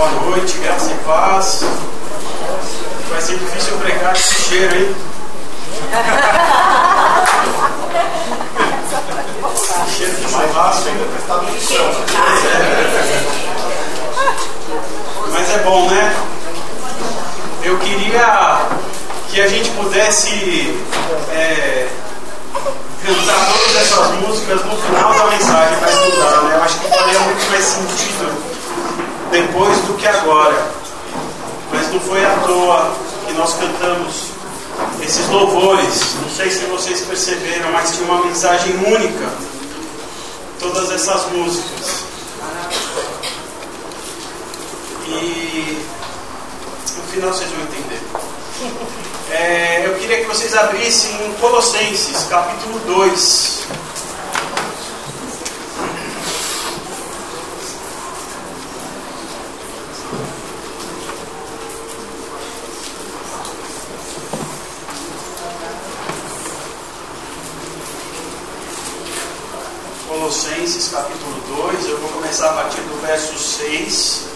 Boa 0.00 0.12
noite, 0.12 0.56
graça 0.56 0.92
e 0.92 0.94
paz. 1.04 1.60
Vai 3.10 3.20
ser 3.20 3.36
difícil 3.36 3.76
pregar 3.76 4.16
esse 4.16 4.48
cheiro, 4.48 4.74
hein? 4.74 4.96
cheiro 9.94 10.14
de 10.14 10.22
churrasco 10.22 10.88
ainda 10.88 11.04
prestado 11.04 11.42
no 11.42 11.60
chão. 11.60 11.84
Mas 15.32 15.50
é 15.50 15.58
bom, 15.58 15.90
né? 15.90 16.16
Eu 17.62 17.78
queria 17.80 18.68
que 19.28 19.38
a 19.38 19.48
gente 19.48 19.68
pudesse 19.72 20.80
é, 21.30 21.88
cantar 23.04 23.52
todas 23.52 23.76
essas 23.76 24.12
músicas 24.12 24.64
no 24.64 24.78
final 24.78 25.12
da 25.12 25.26
mensagem 25.26 25.78
para 25.78 25.92
estudar, 25.92 26.42
né? 26.44 26.56
Eu 26.56 26.62
acho 26.62 26.78
que 26.78 26.88
faria 26.88 27.20
muito 27.20 27.50
mais 27.50 27.64
sentido 27.64 28.29
depois 29.30 29.78
do 29.82 29.94
que 29.94 30.06
agora. 30.06 30.72
Mas 31.72 31.92
não 31.92 32.00
foi 32.00 32.24
à 32.24 32.30
toa 32.46 32.92
que 33.26 33.32
nós 33.34 33.54
cantamos 33.54 34.30
esses 35.02 35.26
louvores. 35.28 36.14
Não 36.22 36.30
sei 36.30 36.50
se 36.50 36.64
vocês 36.66 37.00
perceberam, 37.02 37.70
mas 37.72 37.92
tinha 37.92 38.04
uma 38.04 38.24
mensagem 38.24 38.74
única. 38.76 39.28
Todas 40.58 40.90
essas 40.90 41.26
músicas. 41.32 42.04
E 45.06 45.86
no 46.96 47.02
final 47.04 47.32
vocês 47.32 47.50
vão 47.50 47.62
entender. 47.62 48.00
É, 49.30 49.86
eu 49.86 49.94
queria 49.94 50.18
que 50.18 50.26
vocês 50.26 50.54
abrissem 50.54 51.10
em 51.24 51.32
Colossenses, 51.34 52.26
capítulo 52.28 52.78
2. 52.80 53.60
Colossenses 70.30 70.88
capítulo 70.88 71.40
2, 71.72 71.88
eu 71.88 71.98
vou 71.98 72.10
começar 72.10 72.50
a 72.50 72.52
partir 72.54 72.80
do 72.82 73.00
verso 73.00 73.38
6. 73.70 74.26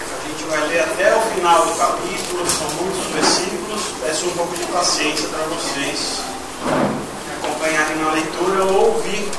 A 0.00 0.28
gente 0.28 0.44
vai 0.48 0.66
ler 0.66 0.80
até 0.80 1.14
o 1.14 1.20
final 1.20 1.66
do 1.66 1.74
capítulo, 1.74 2.44
são 2.50 2.68
muitos 2.82 3.06
versículos. 3.12 3.80
Peço 4.00 4.26
um 4.26 4.30
pouco 4.30 4.56
de 4.56 4.64
paciência 4.64 5.28
para 5.28 5.44
vocês 5.44 6.18
me 6.64 7.46
acompanharem 7.46 7.96
na 7.96 8.10
leitura 8.10 8.64
ou 8.64 8.94
ouvir. 8.94 9.30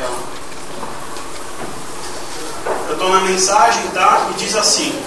É. 0.00 0.08
Eu 2.88 2.94
estou 2.94 3.10
na 3.10 3.20
mensagem, 3.20 3.86
tá? 3.90 4.28
E 4.32 4.34
diz 4.40 4.56
assim: 4.56 5.00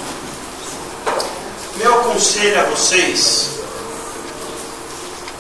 Meu 1.75 1.94
conselho 2.03 2.61
a 2.61 2.63
vocês 2.69 3.50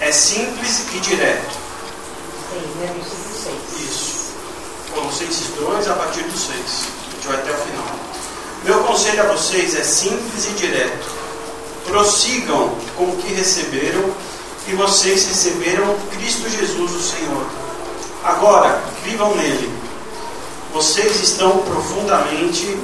é 0.01 0.11
simples 0.11 0.85
e 0.93 0.99
direto. 0.99 1.55
Colossenses 4.95 5.49
2, 5.59 5.87
a 5.87 5.93
partir 5.93 6.23
do 6.23 6.35
6. 6.35 6.49
A 6.49 7.11
gente 7.11 7.27
vai 7.27 7.37
até 7.37 7.51
o 7.51 7.57
final. 7.57 7.85
Meu 8.63 8.83
conselho 8.85 9.21
a 9.21 9.33
vocês 9.33 9.75
é 9.75 9.83
simples 9.83 10.47
e 10.47 10.53
direto. 10.53 11.07
Prossigam 11.85 12.75
com 12.97 13.03
o 13.03 13.17
que 13.17 13.31
receberam 13.33 14.09
e 14.67 14.73
vocês 14.73 15.27
receberam 15.27 15.95
Cristo 16.11 16.49
Jesus, 16.49 16.91
o 16.91 17.01
Senhor. 17.01 17.45
Agora, 18.23 18.81
vivam 19.03 19.35
nele. 19.35 19.71
Vocês 20.73 21.21
estão 21.21 21.59
profundamente 21.59 22.79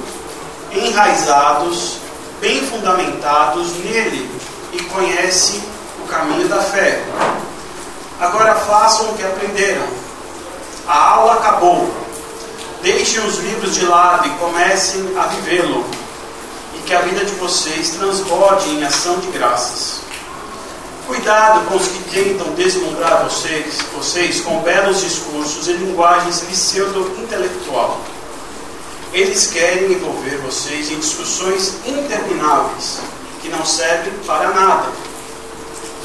enraizados, 0.70 1.96
bem 2.40 2.64
fundamentados 2.64 3.72
nele 3.78 4.30
e 4.72 4.82
conhecem 4.84 5.72
caminho 6.12 6.46
da 6.46 6.60
fé. 6.60 7.02
Agora 8.20 8.54
façam 8.54 9.10
o 9.10 9.14
que 9.14 9.24
aprenderam. 9.24 9.86
A 10.86 11.14
aula 11.14 11.34
acabou. 11.34 12.01
Deixem 12.82 13.24
os 13.24 13.38
livros 13.38 13.74
de 13.74 13.84
lado 13.86 14.26
e 14.26 14.30
comecem 14.32 15.16
a 15.16 15.26
vivê-lo. 15.26 15.84
E 16.74 16.80
que 16.80 16.94
a 16.94 17.00
vida 17.02 17.24
de 17.24 17.32
vocês 17.34 17.90
transborde 17.90 18.68
em 18.70 18.84
ação 18.84 19.20
de 19.20 19.28
graças. 19.28 20.00
Cuidado 21.06 21.66
com 21.68 21.76
os 21.76 21.86
que 21.88 22.02
tentam 22.10 22.54
deslumbrar 22.54 23.24
vocês, 23.24 23.78
vocês 23.96 24.40
com 24.40 24.60
belos 24.62 25.00
discursos 25.00 25.68
e 25.68 25.72
linguagens 25.72 26.40
pseudo-intelectual. 26.40 28.00
Eles 29.12 29.46
querem 29.48 29.92
envolver 29.92 30.38
vocês 30.38 30.90
em 30.90 30.98
discussões 30.98 31.74
intermináveis 31.86 32.98
que 33.42 33.48
não 33.48 33.64
servem 33.64 34.12
para 34.26 34.50
nada 34.50 34.90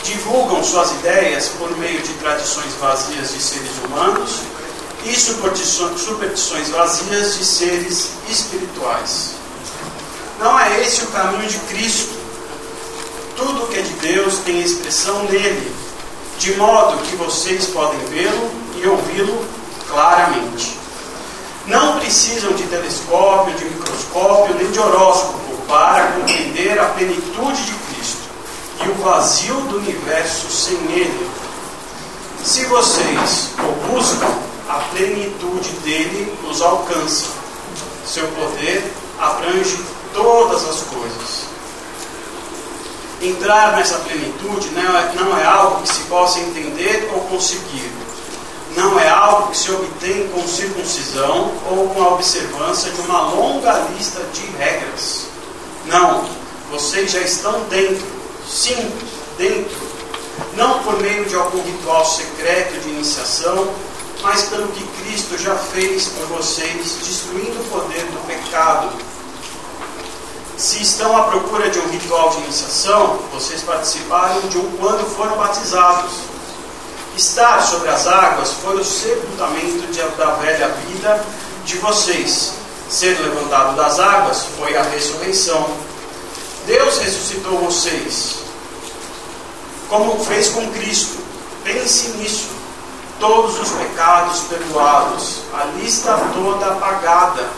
divulgam 0.07 0.63
suas 0.63 0.91
ideias 0.91 1.49
por 1.59 1.75
meio 1.77 2.01
de 2.01 2.13
tradições 2.13 2.73
vazias 2.79 3.33
de 3.33 3.41
seres 3.41 3.71
humanos 3.83 4.39
e 5.05 5.15
superstições 5.15 6.69
vazias 6.69 7.37
de 7.37 7.45
seres 7.45 8.11
espirituais. 8.29 9.31
Não 10.39 10.59
é 10.59 10.81
esse 10.81 11.03
o 11.03 11.07
caminho 11.07 11.47
de 11.47 11.57
Cristo. 11.59 12.15
Tudo 13.35 13.67
que 13.67 13.79
é 13.79 13.81
de 13.81 13.93
Deus 13.93 14.39
tem 14.39 14.61
expressão 14.61 15.23
nele, 15.25 15.75
de 16.39 16.53
modo 16.55 17.01
que 17.03 17.15
vocês 17.15 17.67
podem 17.67 17.99
vê-lo 18.05 18.51
e 18.75 18.87
ouvi-lo 18.87 19.45
claramente. 19.87 20.77
Não 21.67 21.99
precisam 21.99 22.53
de 22.53 22.63
telescópio, 22.63 23.53
de 23.55 23.65
microscópio, 23.65 24.55
nem 24.55 24.71
de 24.71 24.79
horóscopo 24.79 25.57
para 25.67 26.13
compreender 26.13 26.79
a 26.79 26.85
plenitude 26.85 27.65
de 27.65 27.73
e 28.85 28.89
o 28.89 28.93
vazio 28.95 29.55
do 29.61 29.77
universo 29.77 30.49
sem 30.49 30.77
ele. 30.91 31.29
Se 32.43 32.65
vocês 32.65 33.51
o 33.59 33.91
buscam, 33.91 34.27
a 34.69 34.79
plenitude 34.91 35.69
dele 35.83 36.37
os 36.49 36.61
alcança. 36.61 37.27
Seu 38.05 38.27
poder 38.29 38.91
abrange 39.19 39.79
todas 40.13 40.67
as 40.67 40.81
coisas. 40.83 41.47
Entrar 43.21 43.75
nessa 43.75 43.97
plenitude 43.99 44.69
não 44.69 44.97
é, 44.97 45.13
não 45.15 45.37
é 45.37 45.45
algo 45.45 45.81
que 45.81 45.89
se 45.89 46.01
possa 46.01 46.39
entender 46.39 47.09
ou 47.13 47.21
conseguir. 47.21 47.91
Não 48.75 48.99
é 48.99 49.09
algo 49.09 49.51
que 49.51 49.57
se 49.57 49.71
obtém 49.71 50.27
com 50.29 50.47
circuncisão 50.47 51.51
ou 51.71 51.89
com 51.89 52.03
a 52.03 52.13
observância 52.13 52.91
de 52.91 53.01
uma 53.01 53.21
longa 53.21 53.87
lista 53.95 54.21
de 54.33 54.45
regras. 54.57 55.25
Não, 55.87 56.25
vocês 56.69 57.11
já 57.11 57.21
estão 57.21 57.59
dentro 57.69 58.17
Sim, 58.49 58.91
dentro. 59.37 59.75
Não 60.55 60.79
por 60.79 60.99
meio 61.01 61.25
de 61.25 61.35
algum 61.35 61.61
ritual 61.61 62.05
secreto 62.05 62.79
de 62.81 62.89
iniciação, 62.89 63.67
mas 64.21 64.43
pelo 64.43 64.67
que 64.69 64.85
Cristo 65.01 65.37
já 65.37 65.55
fez 65.55 66.07
por 66.07 66.25
vocês, 66.37 66.97
destruindo 67.03 67.59
o 67.59 67.63
poder 67.65 68.03
do 68.05 68.27
pecado. 68.27 68.89
Se 70.57 70.81
estão 70.81 71.15
à 71.15 71.23
procura 71.23 71.69
de 71.69 71.77
um 71.79 71.87
ritual 71.89 72.31
de 72.31 72.37
iniciação, 72.37 73.19
vocês 73.31 73.61
participaram 73.61 74.41
de 74.49 74.57
um 74.57 74.71
quando 74.77 75.05
foram 75.15 75.37
batizados. 75.37 76.13
Estar 77.15 77.61
sobre 77.61 77.89
as 77.89 78.07
águas 78.07 78.53
foi 78.63 78.75
o 78.79 78.83
sepultamento 78.83 79.87
de, 79.91 80.01
da 80.17 80.31
velha 80.35 80.69
vida 80.69 81.23
de 81.63 81.77
vocês. 81.77 82.53
Ser 82.89 83.19
levantado 83.19 83.75
das 83.75 83.99
águas 83.99 84.45
foi 84.57 84.75
a 84.75 84.83
ressurreição. 84.83 85.69
Deus 86.65 86.97
ressuscitou 86.97 87.59
vocês, 87.59 88.37
como 89.89 90.23
fez 90.25 90.49
com 90.49 90.69
Cristo. 90.71 91.17
Pense 91.63 92.09
nisso. 92.17 92.56
Todos 93.19 93.59
os 93.59 93.69
pecados 93.71 94.41
perdoados, 94.41 95.41
a 95.53 95.65
lista 95.79 96.19
toda 96.33 96.67
apagada, 96.67 97.49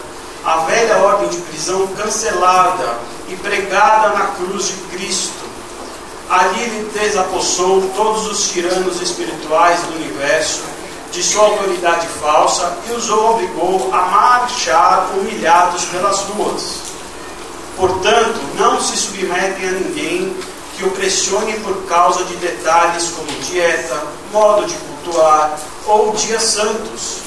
a 0.45 0.57
velha 0.59 0.97
ordem 0.99 1.29
de 1.29 1.37
prisão 1.37 1.85
cancelada 1.87 2.97
e 3.27 3.35
pregada 3.35 4.09
na 4.09 4.27
cruz 4.27 4.67
de 4.67 4.75
Cristo. 4.95 5.49
Ali 6.29 6.61
ele 6.61 6.91
desapossou 6.93 7.91
todos 7.95 8.27
os 8.27 8.49
tiranos 8.49 9.01
espirituais 9.01 9.81
do 9.81 9.95
universo 9.95 10.61
de 11.11 11.23
sua 11.23 11.43
autoridade 11.43 12.07
falsa 12.21 12.77
e 12.87 12.91
os 12.93 13.09
obrigou 13.09 13.89
a 13.91 14.01
marchar 14.03 15.09
humilhados 15.15 15.85
pelas 15.85 16.21
ruas 16.21 16.89
Portanto, 17.79 18.37
não 18.57 18.81
se 18.81 18.97
submetem 18.97 19.69
a 19.69 19.71
ninguém 19.71 20.35
que 20.79 20.85
o 20.85 20.91
pressione 20.91 21.59
por 21.59 21.75
causa 21.87 22.23
de 22.23 22.37
detalhes 22.37 23.09
como 23.09 23.29
dieta, 23.41 24.01
modo 24.31 24.65
de 24.65 24.73
cultuar 24.75 25.59
ou 25.85 26.13
dias 26.13 26.41
santos. 26.41 27.17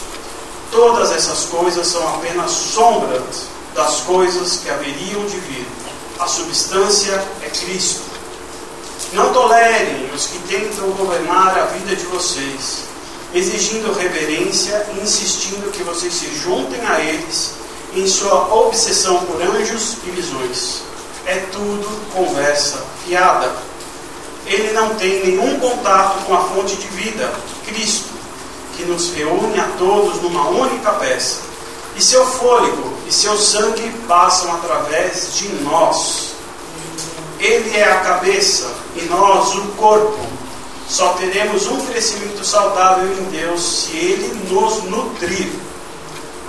Todas 0.71 1.13
essas 1.13 1.45
coisas 1.45 1.87
são 1.87 2.03
apenas 2.15 2.51
sombras 2.51 3.49
das 3.75 4.01
coisas 4.01 4.57
que 4.57 4.71
haveriam 4.71 5.27
de 5.27 5.37
vir. 5.37 5.67
A 6.19 6.27
substância 6.27 7.23
é 7.43 7.51
Cristo. 7.51 8.01
Não 9.13 9.35
tolerem 9.35 10.11
os 10.15 10.29
que 10.29 10.39
tentam 10.49 10.89
governar 10.93 11.59
a 11.59 11.67
vida 11.67 11.95
de 11.95 12.07
vocês. 12.07 12.91
exigindo 13.35 13.95
reverência 13.95 14.87
e 14.95 15.03
insistindo 15.03 15.73
que 15.73 15.83
vocês 15.83 16.13
se 16.13 16.35
juntem 16.37 16.81
a 16.87 17.01
eles 17.01 17.53
em 17.95 18.07
sua 18.07 18.55
obsessão 18.55 19.25
por 19.25 19.41
anjos 19.41 19.97
e 20.07 20.11
visões. 20.11 20.83
É 21.27 21.37
tudo 21.51 22.13
conversa 22.13 22.92
fiada. 23.05 23.53
Ele 24.47 24.73
não 24.73 24.95
tem 24.95 25.25
nenhum 25.25 25.59
contato 25.61 26.25
com 26.25 26.35
a 26.35 26.45
fonte 26.45 26.77
de 26.77 26.87
vida, 26.89 27.33
Cristo, 27.67 28.11
que 28.77 28.85
nos 28.85 29.13
reúne 29.15 29.59
a 29.61 29.69
todos 29.79 30.21
numa 30.23 30.49
única 30.49 30.91
peça. 30.93 31.43
E 31.97 32.03
seu 32.03 32.27
fôlego 32.27 32.95
e 33.07 33.13
seu 33.13 33.37
sangue 33.37 33.91
passam 34.09 34.53
através 34.55 35.35
de 35.35 35.49
nós. 35.63 36.33
Ele 37.39 37.77
é 37.77 37.85
a 37.85 38.01
cabeça 38.01 38.73
e 38.97 39.03
nós 39.03 39.55
o 39.55 39.63
corpo. 39.77 40.19
Só 40.89 41.15
teremos 41.15 41.67
um 41.67 41.85
crescimento 41.87 42.45
saudável 42.45 43.13
em 43.13 43.25
Deus 43.31 43.63
se 43.63 43.97
Ele 43.97 44.49
nos 44.51 44.83
nutrir. 44.85 45.51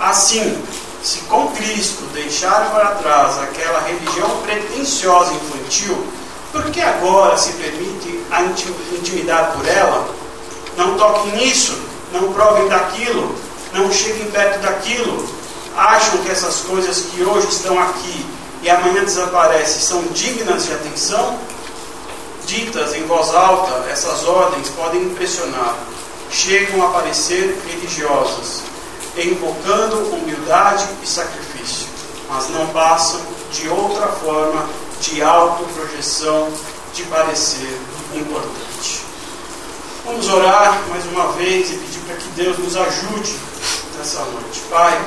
Assim, 0.00 0.62
se 1.02 1.18
com 1.20 1.48
Cristo 1.48 2.02
deixar 2.12 2.70
para 2.70 2.94
trás 2.96 3.38
aquela 3.38 3.80
religião 3.80 4.28
pretensiosa 4.42 5.32
infantil, 5.32 6.06
por 6.54 6.70
que 6.70 6.80
agora 6.80 7.36
se 7.36 7.52
permite 7.54 8.20
a 8.30 8.42
intimidade 8.44 9.56
por 9.56 9.66
ela? 9.66 10.08
Não 10.76 10.96
toquem 10.96 11.32
nisso, 11.32 11.76
não 12.12 12.32
provem 12.32 12.68
daquilo, 12.68 13.34
não 13.72 13.92
cheguem 13.92 14.30
perto 14.30 14.60
daquilo. 14.60 15.28
Acham 15.76 16.18
que 16.18 16.30
essas 16.30 16.60
coisas 16.60 17.06
que 17.10 17.24
hoje 17.24 17.48
estão 17.48 17.76
aqui 17.80 18.24
e 18.62 18.70
amanhã 18.70 19.02
desaparecem 19.02 19.80
são 19.80 20.02
dignas 20.12 20.66
de 20.66 20.74
atenção? 20.74 21.40
Ditas 22.46 22.94
em 22.94 23.04
voz 23.04 23.34
alta, 23.34 23.90
essas 23.90 24.24
ordens 24.24 24.68
podem 24.68 25.02
impressionar. 25.02 25.74
Chegam 26.30 26.86
a 26.86 26.90
parecer 26.90 27.60
religiosas, 27.68 28.62
invocando 29.16 30.14
humildade 30.14 30.86
e 31.02 31.06
sacrifício, 31.06 31.88
mas 32.28 32.48
não 32.50 32.68
passam 32.68 33.20
de 33.50 33.68
outra 33.68 34.06
forma 34.06 34.68
de 35.00 35.22
autoprojeção, 35.22 36.52
de 36.92 37.02
parecer 37.04 37.78
importante. 38.14 39.02
Vamos 40.04 40.28
orar 40.28 40.82
mais 40.88 41.04
uma 41.06 41.32
vez 41.32 41.70
e 41.70 41.76
pedir 41.76 42.00
para 42.00 42.16
que 42.16 42.28
Deus 42.28 42.58
nos 42.58 42.76
ajude 42.76 43.34
nessa 43.96 44.20
noite. 44.24 44.60
Pai, 44.70 45.02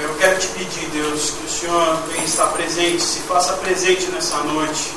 eu 0.00 0.14
quero 0.18 0.38
te 0.38 0.46
pedir, 0.48 0.88
Deus, 0.90 1.30
que 1.30 1.44
o 1.44 1.48
Senhor 1.48 1.96
venha 2.08 2.24
estar 2.24 2.46
presente, 2.46 3.02
se 3.02 3.18
faça 3.20 3.54
presente 3.54 4.06
nessa 4.06 4.38
noite, 4.38 4.92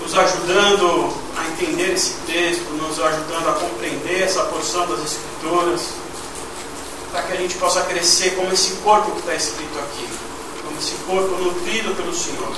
nos 0.00 0.16
ajudando 0.16 1.12
a 1.36 1.46
entender 1.48 1.92
esse 1.92 2.14
texto, 2.26 2.64
nos 2.72 2.98
ajudando 2.98 3.48
a 3.48 3.52
compreender 3.52 4.22
essa 4.22 4.44
porção 4.44 4.86
das 4.88 5.00
Escrituras, 5.00 5.82
para 7.12 7.22
que 7.22 7.32
a 7.34 7.36
gente 7.36 7.54
possa 7.56 7.82
crescer 7.82 8.34
como 8.36 8.52
esse 8.52 8.72
corpo 8.76 9.12
que 9.12 9.20
está 9.20 9.34
escrito 9.34 9.78
aqui, 9.78 10.08
esse 10.78 10.94
corpo 11.06 11.34
nutrido 11.36 11.94
pelo 11.94 12.14
Senhor. 12.14 12.52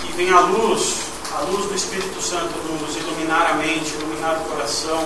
Que 0.00 0.12
venha 0.12 0.36
a 0.36 0.40
luz, 0.40 0.96
a 1.36 1.40
luz 1.42 1.66
do 1.66 1.74
Espírito 1.74 2.20
Santo 2.22 2.52
nos 2.80 2.96
iluminar 2.96 3.50
a 3.50 3.54
mente, 3.54 3.94
iluminar 3.94 4.38
o 4.38 4.50
coração, 4.50 5.04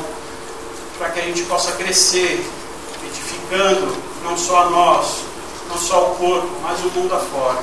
para 0.98 1.10
que 1.10 1.20
a 1.20 1.22
gente 1.24 1.42
possa 1.42 1.72
crescer, 1.72 2.48
edificando 3.04 3.96
não 4.22 4.36
só 4.36 4.62
a 4.62 4.70
nós, 4.70 5.18
não 5.68 5.78
só 5.78 6.12
o 6.12 6.14
corpo, 6.16 6.48
mas 6.62 6.78
o 6.80 6.90
mundo 6.90 7.14
afora. 7.14 7.62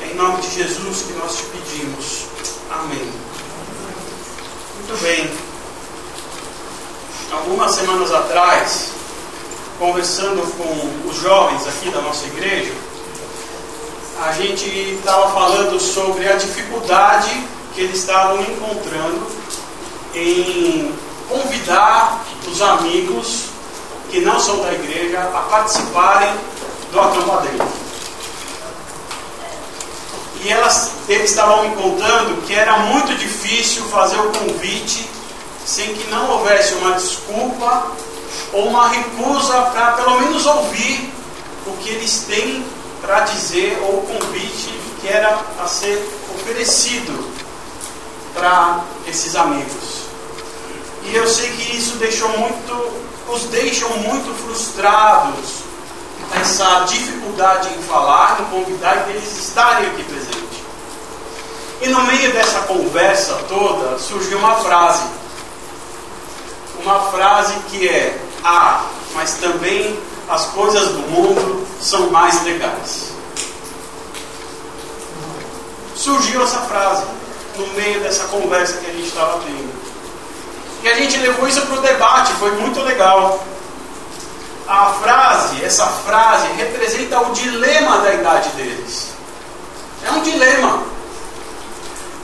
É 0.00 0.06
em 0.06 0.14
nome 0.14 0.40
de 0.42 0.54
Jesus 0.54 1.02
que 1.02 1.12
nós 1.14 1.36
te 1.36 1.44
pedimos. 1.44 2.26
Amém. 2.70 3.10
Muito 4.76 5.02
bem. 5.02 5.30
Algumas 7.32 7.72
semanas 7.72 8.12
atrás, 8.12 8.90
conversando 9.78 10.42
com 10.56 11.08
os 11.08 11.16
jovens 11.20 11.66
aqui 11.66 11.90
da 11.90 12.00
nossa 12.00 12.26
igreja, 12.26 12.72
a 14.22 14.32
gente 14.32 14.64
estava 14.98 15.30
falando 15.30 15.78
sobre 15.78 16.26
a 16.28 16.36
dificuldade 16.36 17.30
que 17.74 17.82
eles 17.82 17.98
estavam 18.00 18.40
encontrando 18.40 19.26
em 20.14 20.92
convidar 21.28 22.24
os 22.46 22.62
amigos 22.62 23.46
que 24.10 24.20
não 24.20 24.40
são 24.40 24.60
da 24.60 24.72
igreja 24.72 25.20
a 25.20 25.40
participarem 25.50 26.32
do 26.92 27.00
acampamento. 27.00 27.86
E 30.42 30.48
elas, 30.48 30.92
eles 31.08 31.30
estavam 31.30 31.68
me 31.68 31.76
contando 31.76 32.46
que 32.46 32.54
era 32.54 32.78
muito 32.78 33.14
difícil 33.16 33.84
fazer 33.84 34.18
o 34.18 34.30
convite 34.30 35.10
sem 35.64 35.92
que 35.94 36.08
não 36.08 36.30
houvesse 36.30 36.74
uma 36.74 36.92
desculpa 36.92 37.92
ou 38.52 38.68
uma 38.68 38.88
recusa 38.88 39.60
para 39.72 39.92
pelo 39.92 40.20
menos 40.20 40.46
ouvir 40.46 41.12
o 41.66 41.72
que 41.78 41.90
eles 41.90 42.24
têm 42.28 42.64
para 43.00 43.20
dizer 43.20 43.78
ou 43.82 43.98
o 43.98 44.06
convite 44.06 44.70
que 45.00 45.08
era 45.08 45.38
a 45.62 45.66
ser 45.66 45.96
oferecido 46.34 47.30
para 48.34 48.84
esses 49.06 49.34
amigos. 49.36 50.06
E 51.04 51.14
eu 51.14 51.26
sei 51.28 51.50
que 51.50 51.76
isso 51.76 51.96
deixou 51.96 52.28
muito, 52.36 52.92
os 53.28 53.44
deixam 53.44 53.88
muito 53.98 54.34
frustrados 54.42 55.66
essa 56.34 56.84
dificuldade 56.88 57.68
em 57.68 57.82
falar, 57.82 58.40
em 58.40 58.44
convidar 58.46 59.06
e 59.08 59.12
eles 59.12 59.38
estarem 59.38 59.88
aqui 59.88 60.02
presentes. 60.02 60.46
E 61.80 61.88
no 61.88 62.02
meio 62.02 62.32
dessa 62.32 62.60
conversa 62.62 63.34
toda 63.48 63.98
surgiu 63.98 64.38
uma 64.38 64.56
frase. 64.56 65.04
Uma 66.82 67.00
frase 67.10 67.54
que 67.70 67.88
é: 67.88 68.18
Ah, 68.42 68.84
mas 69.14 69.34
também 69.34 69.98
as 70.28 70.46
coisas 70.46 70.88
do 70.88 70.98
mundo 71.10 71.66
são 71.80 72.10
mais 72.10 72.42
legais. 72.42 73.12
Surgiu 75.94 76.42
essa 76.42 76.58
frase 76.60 77.04
no 77.56 77.66
meio 77.68 78.00
dessa 78.00 78.24
conversa 78.24 78.78
que 78.78 78.90
a 78.90 78.92
gente 78.92 79.08
estava 79.08 79.40
tendo. 79.40 79.74
E 80.82 80.88
a 80.88 80.94
gente 80.94 81.16
levou 81.18 81.48
isso 81.48 81.62
para 81.62 81.78
o 81.78 81.80
debate, 81.80 82.32
foi 82.34 82.52
muito 82.52 82.80
legal 82.80 83.44
a 84.68 84.86
frase, 85.00 85.64
essa 85.64 85.86
frase, 85.86 86.48
representa 86.56 87.20
o 87.20 87.32
dilema 87.32 87.98
da 87.98 88.14
idade 88.14 88.48
deles. 88.50 89.12
É 90.04 90.10
um 90.10 90.20
dilema. 90.20 90.82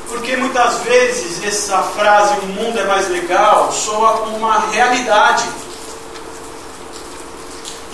Porque 0.08 0.36
muitas 0.36 0.78
vezes 0.78 1.42
essa 1.44 1.78
frase, 1.82 2.34
o 2.40 2.46
mundo 2.46 2.78
é 2.78 2.84
mais 2.84 3.08
legal, 3.08 3.72
soa 3.72 4.18
como 4.18 4.36
uma 4.36 4.58
realidade. 4.70 5.44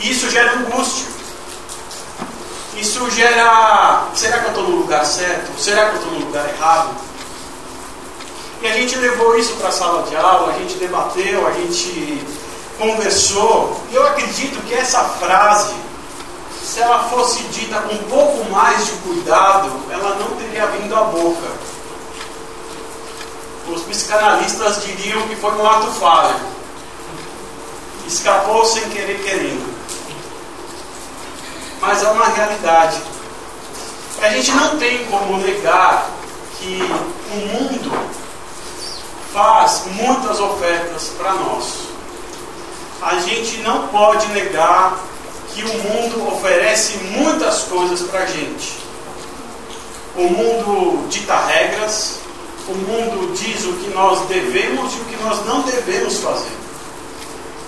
Isso 0.00 0.30
gera 0.30 0.54
angústia. 0.54 1.06
Isso 2.76 3.10
gera. 3.10 4.08
Será 4.14 4.38
que 4.38 4.44
eu 4.44 4.50
estou 4.50 4.64
no 4.64 4.76
lugar 4.76 5.04
certo? 5.04 5.60
Será 5.60 5.86
que 5.86 5.96
eu 5.96 5.98
estou 5.98 6.12
no 6.12 6.26
lugar 6.26 6.48
errado? 6.48 6.90
E 8.60 8.66
a 8.66 8.72
gente 8.72 8.96
levou 8.96 9.38
isso 9.38 9.54
para 9.54 9.68
a 9.68 9.72
sala 9.72 10.02
de 10.08 10.16
aula, 10.16 10.52
a 10.52 10.58
gente 10.58 10.74
debateu, 10.74 11.46
a 11.46 11.52
gente 11.52 12.26
conversou, 12.76 13.80
e 13.90 13.94
eu 13.94 14.06
acredito 14.06 14.60
que 14.66 14.74
essa 14.74 15.00
frase, 15.04 15.74
se 16.62 16.80
ela 16.80 17.04
fosse 17.04 17.42
dita 17.44 17.80
com 17.82 17.94
um 17.94 18.04
pouco 18.04 18.50
mais 18.50 18.86
de 18.86 18.92
cuidado, 18.92 19.70
ela 19.90 20.16
não 20.16 20.36
teria 20.36 20.66
vindo 20.66 20.94
à 20.94 21.04
boca. 21.04 21.48
Os 23.68 23.82
psicanalistas 23.82 24.82
diriam 24.84 25.22
que 25.28 25.36
foi 25.36 25.52
um 25.52 25.66
ato 25.68 25.86
falho. 25.92 26.36
Escapou 28.06 28.64
sem 28.64 28.88
querer 28.88 29.22
querendo. 29.22 29.77
Mas 31.80 32.02
é 32.02 32.08
uma 32.08 32.28
realidade. 32.28 33.00
A 34.20 34.28
gente 34.30 34.50
não 34.52 34.78
tem 34.78 35.04
como 35.06 35.38
negar 35.38 36.10
que 36.58 36.82
o 37.32 37.36
mundo 37.36 38.08
faz 39.32 39.84
muitas 39.86 40.40
ofertas 40.40 41.12
para 41.16 41.34
nós 41.34 41.88
a 43.00 43.20
gente 43.20 43.58
não 43.58 43.88
pode 43.88 44.26
negar 44.28 44.98
que 45.54 45.62
o 45.62 45.68
mundo 45.68 46.28
oferece 46.34 46.98
muitas 47.12 47.62
coisas 47.64 48.02
para 48.02 48.20
a 48.20 48.26
gente. 48.26 48.76
O 50.16 50.24
mundo 50.24 51.08
dita 51.08 51.36
regras, 51.46 52.18
o 52.68 52.74
mundo 52.74 53.32
diz 53.34 53.64
o 53.64 53.72
que 53.74 53.90
nós 53.90 54.26
devemos 54.28 54.92
e 54.94 54.96
o 54.96 55.04
que 55.04 55.16
nós 55.22 55.44
não 55.46 55.62
devemos 55.62 56.18
fazer. 56.18 56.50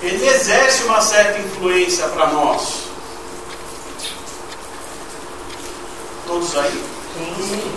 Ele 0.03 0.27
exerce 0.27 0.83
uma 0.85 1.01
certa 1.01 1.39
influência 1.39 2.09
para 2.09 2.27
nós. 2.29 2.90
Todos 6.31 6.57
aí? 6.59 6.85
Sim. 7.41 7.73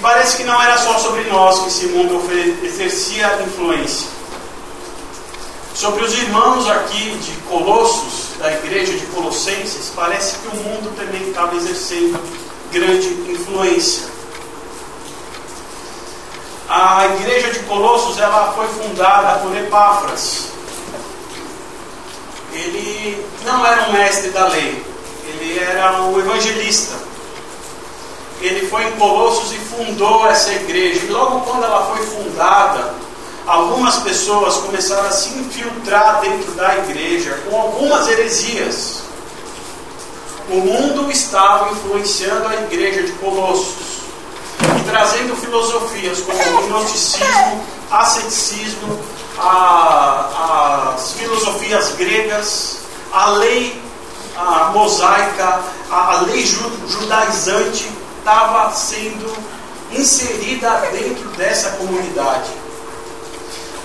parece 0.00 0.38
que 0.38 0.44
não 0.44 0.60
era 0.60 0.78
só 0.78 0.98
sobre 0.98 1.24
nós 1.24 1.60
que 1.60 1.68
esse 1.68 1.86
mundo 1.88 2.18
exercia 2.64 3.42
influência. 3.46 4.08
Sobre 5.74 6.02
os 6.02 6.14
irmãos 6.14 6.66
aqui 6.66 7.14
de 7.18 7.32
Colossos, 7.42 8.38
da 8.38 8.50
igreja 8.54 8.94
de 8.94 9.04
Colossenses, 9.08 9.92
parece 9.94 10.38
que 10.38 10.48
o 10.48 10.56
mundo 10.56 10.96
também 10.96 11.28
estava 11.28 11.56
exercendo 11.56 12.18
grande 12.72 13.08
influência. 13.30 14.04
A 16.70 17.04
igreja 17.20 17.52
de 17.52 17.58
Colossos 17.64 18.18
ela 18.18 18.54
foi 18.54 18.66
fundada 18.68 19.40
por 19.40 19.54
Epáfras. 19.54 20.46
Ele 22.54 23.26
não 23.44 23.66
era 23.66 23.90
um 23.90 23.92
mestre 23.92 24.30
da 24.30 24.48
lei, 24.48 24.91
ele 25.34 25.58
era 25.58 26.02
um 26.02 26.18
evangelista. 26.18 26.94
Ele 28.40 28.66
foi 28.68 28.84
em 28.88 28.92
Colossos 28.92 29.52
e 29.52 29.56
fundou 29.56 30.26
essa 30.26 30.52
igreja. 30.52 31.04
E 31.04 31.08
logo 31.08 31.40
quando 31.40 31.64
ela 31.64 31.94
foi 31.94 32.04
fundada, 32.06 32.94
algumas 33.46 33.96
pessoas 34.00 34.56
começaram 34.56 35.08
a 35.08 35.12
se 35.12 35.30
infiltrar 35.38 36.20
dentro 36.20 36.52
da 36.52 36.76
igreja 36.78 37.38
com 37.48 37.56
algumas 37.56 38.08
heresias. 38.08 39.02
O 40.50 40.56
mundo 40.56 41.10
estava 41.10 41.70
influenciando 41.70 42.48
a 42.48 42.54
igreja 42.54 43.04
de 43.04 43.12
Colossos 43.12 44.02
e 44.78 44.84
trazendo 44.84 45.36
filosofias 45.36 46.20
como 46.20 46.38
o 46.38 46.68
gnosticismo, 46.68 47.64
asceticismo, 47.90 48.98
a, 49.38 50.92
as 50.94 51.12
filosofias 51.12 51.92
gregas, 51.92 52.78
a 53.12 53.30
lei 53.30 53.80
a 54.36 54.70
mosaica, 54.72 55.60
a, 55.90 56.12
a 56.12 56.20
lei 56.22 56.44
judaizante 56.44 57.90
estava 58.18 58.72
sendo 58.72 59.32
inserida 59.90 60.70
dentro 60.92 61.28
dessa 61.30 61.70
comunidade. 61.72 62.50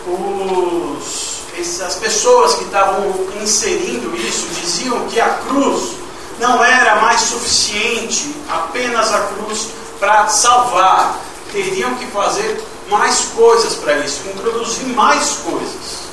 Os, 0.07 1.37
essas 1.59 1.95
pessoas 1.95 2.55
que 2.55 2.63
estavam 2.65 3.13
inserindo 3.41 4.15
isso 4.15 4.47
diziam 4.61 5.07
que 5.07 5.19
a 5.19 5.29
cruz 5.47 5.97
não 6.39 6.63
era 6.63 6.97
mais 6.97 7.21
suficiente, 7.21 8.35
apenas 8.49 9.11
a 9.13 9.21
cruz 9.21 9.69
para 9.99 10.27
salvar. 10.27 11.19
Teriam 11.51 11.95
que 11.95 12.05
fazer 12.07 12.61
mais 12.89 13.29
coisas 13.35 13.75
para 13.75 13.97
isso, 13.99 14.21
introduzir 14.27 14.85
mais 14.87 15.39
coisas. 15.43 16.07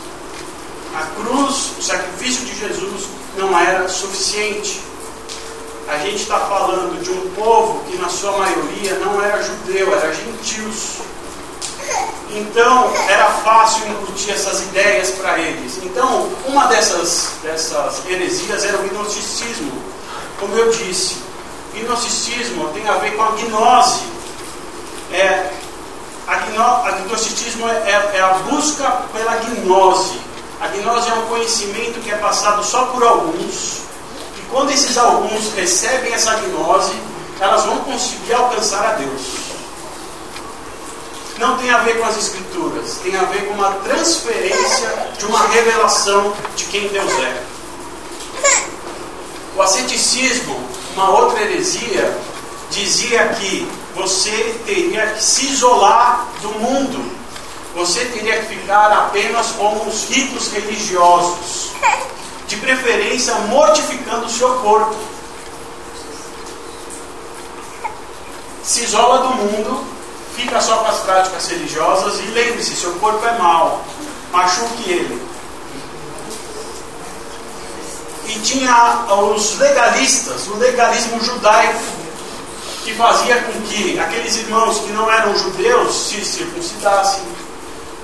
A 0.94 1.02
cruz, 1.20 1.72
o 1.78 1.82
sacrifício 1.82 2.44
de 2.46 2.58
Jesus, 2.58 3.04
não 3.36 3.58
era 3.58 3.88
suficiente. 3.88 4.80
A 5.88 5.98
gente 5.98 6.22
está 6.22 6.38
falando 6.40 7.02
de 7.02 7.10
um 7.10 7.30
povo 7.34 7.84
que, 7.84 7.96
na 7.98 8.08
sua 8.08 8.32
maioria, 8.38 8.94
não 9.00 9.22
era 9.22 9.42
judeu, 9.42 9.94
era 9.94 10.12
gentios. 10.14 11.04
Então, 12.30 12.92
era 13.08 13.26
fácil 13.26 13.86
incutir 13.88 14.32
essas 14.32 14.62
ideias 14.62 15.10
para 15.10 15.38
eles. 15.38 15.78
Então, 15.82 16.28
uma 16.46 16.66
dessas, 16.66 17.32
dessas 17.42 18.02
heresias 18.08 18.64
era 18.64 18.78
o 18.78 18.88
gnosticismo. 18.88 19.72
Como 20.40 20.56
eu 20.56 20.70
disse, 20.70 21.16
gnosticismo 21.74 22.68
tem 22.68 22.88
a 22.88 22.94
ver 22.94 23.14
com 23.16 23.22
a 23.22 23.30
gnose. 23.32 24.02
É, 25.12 25.50
a, 26.26 26.36
gno, 26.36 26.62
a 26.62 26.90
gnosticismo 27.02 27.68
é, 27.68 27.72
é, 27.72 28.16
é 28.16 28.20
a 28.20 28.34
busca 28.50 28.90
pela 29.12 29.36
gnose. 29.36 30.18
A 30.60 30.68
gnose 30.68 31.08
é 31.08 31.14
um 31.14 31.26
conhecimento 31.26 32.00
que 32.00 32.10
é 32.10 32.16
passado 32.16 32.64
só 32.64 32.86
por 32.86 33.02
alguns. 33.02 33.80
E 34.38 34.42
quando 34.50 34.70
esses 34.70 34.96
alguns 34.96 35.52
recebem 35.54 36.12
essa 36.12 36.34
gnose, 36.36 36.94
elas 37.40 37.64
vão 37.64 37.78
conseguir 37.78 38.34
alcançar 38.34 38.84
a 38.86 38.92
Deus. 38.92 39.22
Não 41.38 41.58
tem 41.58 41.70
a 41.70 41.78
ver 41.78 41.98
com 41.98 42.06
as 42.06 42.16
escrituras, 42.16 42.98
tem 43.02 43.16
a 43.16 43.24
ver 43.24 43.48
com 43.48 43.54
uma 43.54 43.72
transferência 43.84 45.08
de 45.18 45.26
uma 45.26 45.46
revelação 45.48 46.32
de 46.54 46.64
quem 46.66 46.88
Deus 46.88 47.12
é. 47.12 47.42
O 49.56 49.62
asceticismo, 49.62 50.58
uma 50.94 51.10
outra 51.10 51.42
heresia, 51.42 52.16
dizia 52.70 53.28
que 53.28 53.68
você 53.94 54.60
teria 54.64 55.06
que 55.06 55.22
se 55.22 55.46
isolar 55.46 56.26
do 56.40 56.50
mundo. 56.50 57.13
Você 57.74 58.04
teria 58.06 58.40
que 58.40 58.54
ficar 58.54 58.92
apenas 58.92 59.48
como 59.52 59.84
os 59.84 60.04
ritos 60.08 60.52
religiosos, 60.52 61.72
de 62.46 62.56
preferência 62.56 63.34
mortificando 63.48 64.26
o 64.26 64.30
seu 64.30 64.54
corpo. 64.56 64.94
Se 68.62 68.84
isola 68.84 69.28
do 69.28 69.34
mundo, 69.34 69.84
fica 70.36 70.60
só 70.60 70.78
com 70.78 70.86
as 70.86 71.00
práticas 71.00 71.48
religiosas 71.48 72.20
e 72.20 72.22
lembre-se: 72.28 72.76
seu 72.76 72.92
corpo 72.94 73.26
é 73.26 73.38
mau, 73.38 73.84
machuque 74.32 74.90
ele. 74.90 75.34
E 78.26 78.38
tinha 78.40 79.06
os 79.34 79.58
legalistas, 79.58 80.46
o 80.46 80.56
legalismo 80.56 81.22
judaico, 81.22 81.82
que 82.84 82.94
fazia 82.94 83.42
com 83.42 83.52
que 83.62 83.98
aqueles 83.98 84.36
irmãos 84.36 84.78
que 84.78 84.92
não 84.92 85.10
eram 85.10 85.36
judeus 85.36 85.94
se 85.94 86.24
circuncidassem, 86.24 87.22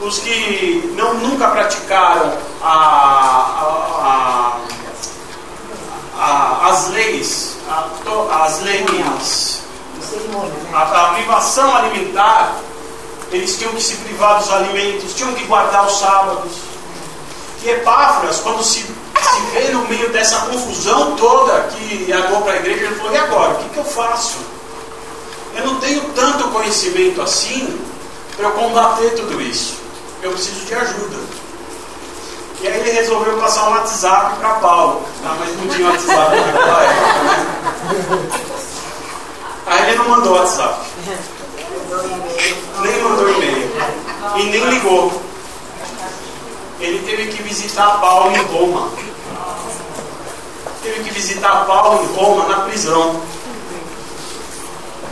os 0.00 0.18
que 0.18 0.94
não, 0.96 1.14
nunca 1.14 1.48
praticaram 1.48 2.32
a, 2.62 2.72
a, 3.98 4.60
a, 6.18 6.68
as 6.68 6.88
leis, 6.88 7.56
as 8.30 8.60
leis, 8.62 9.62
a, 10.74 11.12
privação 11.14 11.76
alimentar, 11.76 12.56
eles 13.30 13.58
tinham 13.58 13.72
que 13.72 13.82
se 13.82 13.96
privar 13.96 14.38
dos 14.38 14.50
alimentos, 14.50 15.14
tinham 15.14 15.34
que 15.34 15.44
guardar 15.44 15.86
os 15.86 15.98
sábados. 15.98 16.52
E 17.62 17.68
Epáfras, 17.68 18.40
quando 18.40 18.64
se, 18.64 18.80
se 18.80 19.40
vê 19.52 19.68
no 19.68 19.86
meio 19.86 20.10
dessa 20.10 20.46
confusão 20.46 21.14
toda 21.16 21.68
que 21.68 22.10
andou 22.10 22.40
para 22.40 22.54
a 22.54 22.56
igreja, 22.56 22.86
ele 22.86 22.94
falou: 22.94 23.12
e 23.12 23.18
agora? 23.18 23.52
O 23.52 23.56
que, 23.58 23.68
que 23.68 23.78
eu 23.78 23.84
faço? 23.84 24.38
Eu 25.54 25.66
não 25.66 25.78
tenho 25.78 26.00
tanto 26.14 26.48
conhecimento 26.48 27.20
assim 27.20 27.78
para 28.36 28.46
eu 28.46 28.52
combater 28.52 29.10
tudo 29.10 29.40
isso. 29.42 29.79
Eu 30.22 30.32
preciso 30.32 30.66
de 30.66 30.74
ajuda. 30.74 31.16
E 32.60 32.68
aí 32.68 32.80
ele 32.80 32.90
resolveu 32.90 33.38
passar 33.38 33.68
um 33.68 33.72
WhatsApp 33.72 34.36
para 34.38 34.50
Paulo. 34.54 35.02
Ah, 35.24 35.34
mas 35.38 35.56
não 35.56 35.68
tinha 35.68 35.88
WhatsApp 35.88 36.36
naquela 36.36 36.82
época, 36.82 37.22
né? 37.22 37.40
Aí 39.66 39.88
ele 39.88 39.96
não 39.96 40.08
mandou 40.08 40.34
WhatsApp. 40.34 40.78
Nem 42.82 43.02
mandou 43.02 43.30
e-mail. 43.30 43.70
E 44.36 44.42
nem 44.44 44.64
ligou. 44.70 45.22
Ele 46.80 46.98
teve 47.06 47.32
que 47.32 47.42
visitar 47.42 47.98
Paulo 48.00 48.30
em 48.30 48.42
Roma. 48.42 48.90
Teve 50.82 51.04
que 51.04 51.10
visitar 51.10 51.64
Paulo 51.66 52.04
em 52.04 52.14
Roma 52.14 52.46
na 52.46 52.60
prisão. 52.64 53.22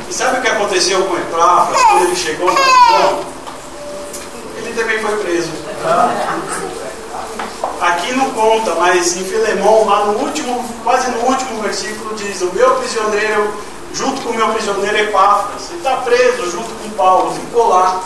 E 0.09 0.13
sabe 0.13 0.39
o 0.39 0.43
que 0.43 0.49
aconteceu 0.49 1.03
com 1.05 1.17
Epáfras 1.17 1.83
quando 1.83 2.05
ele 2.05 2.17
chegou 2.17 2.53
na 2.53 2.61
prisão? 2.61 3.38
Também 4.79 5.01
foi 5.01 5.17
preso. 5.17 5.51
Aqui 7.81 8.13
não 8.13 8.31
conta, 8.31 8.77
mas 8.77 9.17
em 9.17 9.25
Filemão, 9.25 9.85
lá 9.85 10.05
no 10.05 10.21
último, 10.21 10.65
quase 10.85 11.11
no 11.11 11.19
último 11.27 11.61
versículo, 11.61 12.15
diz: 12.15 12.41
O 12.43 12.53
meu 12.55 12.77
prisioneiro, 12.77 13.55
junto 13.93 14.23
com 14.23 14.29
o 14.29 14.35
meu 14.35 14.49
prisioneiro 14.51 14.97
Epáfras, 14.97 15.71
ele 15.71 15.79
está 15.79 15.97
preso 15.97 16.49
junto 16.53 16.71
com 16.81 16.91
Paulo, 16.91 17.35
ficou 17.35 17.69
lá. 17.71 18.01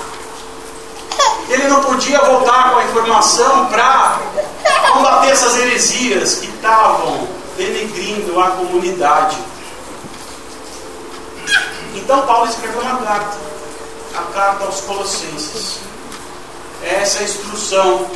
Ele 1.51 1.69
não 1.69 1.83
podia 1.85 2.19
voltar 2.21 2.71
com 2.71 2.79
a 2.79 2.85
informação 2.85 3.67
para 3.67 4.19
combater 4.95 5.31
essas 5.31 5.59
heresias 5.59 6.37
que 6.37 6.47
estavam 6.47 7.29
denegrindo 7.59 8.41
a 8.41 8.49
comunidade. 8.53 9.37
Então 11.95 12.23
Paulo 12.23 12.49
escreveu 12.49 12.81
uma 12.81 12.97
carta, 12.97 13.37
a 14.17 14.23
carta 14.33 14.65
aos 14.65 14.81
Colossenses. 14.81 15.92
Essa 16.85 17.23
instrução 17.23 18.07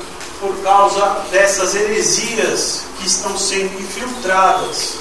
por 0.41 0.55
causa 0.63 1.01
dessas 1.31 1.75
heresias 1.75 2.83
que 2.99 3.07
estão 3.07 3.37
sendo 3.39 3.81
infiltradas 3.81 4.97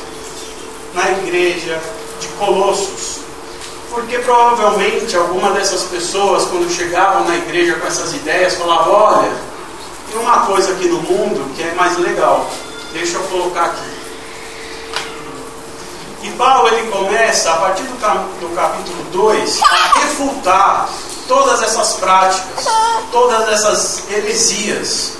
na 0.93 1.11
igreja 1.11 1.79
de 2.19 2.27
Colossos. 2.39 3.19
Porque 3.89 4.17
provavelmente 4.19 5.15
alguma 5.15 5.51
dessas 5.51 5.83
pessoas, 5.83 6.45
quando 6.45 6.69
chegavam 6.69 7.25
na 7.25 7.35
igreja 7.35 7.75
com 7.75 7.87
essas 7.87 8.13
ideias, 8.13 8.55
falavam: 8.55 8.93
olha, 8.93 9.31
tem 10.11 10.19
uma 10.19 10.45
coisa 10.45 10.71
aqui 10.73 10.87
no 10.87 11.01
mundo 11.01 11.55
que 11.55 11.63
é 11.63 11.73
mais 11.73 11.97
legal, 11.97 12.49
deixa 12.93 13.17
eu 13.17 13.23
colocar 13.23 13.65
aqui. 13.65 13.95
E 16.23 16.29
Paulo 16.31 16.67
ele 16.69 16.89
começa, 16.89 17.51
a 17.51 17.57
partir 17.57 17.83
do, 17.83 17.95
do 18.39 18.55
capítulo 18.55 19.03
2, 19.11 19.61
a 19.61 19.99
refutar 19.99 20.89
todas 21.27 21.61
essas 21.63 21.93
práticas, 21.93 22.65
todas 23.11 23.49
essas 23.49 24.03
heresias. 24.09 25.13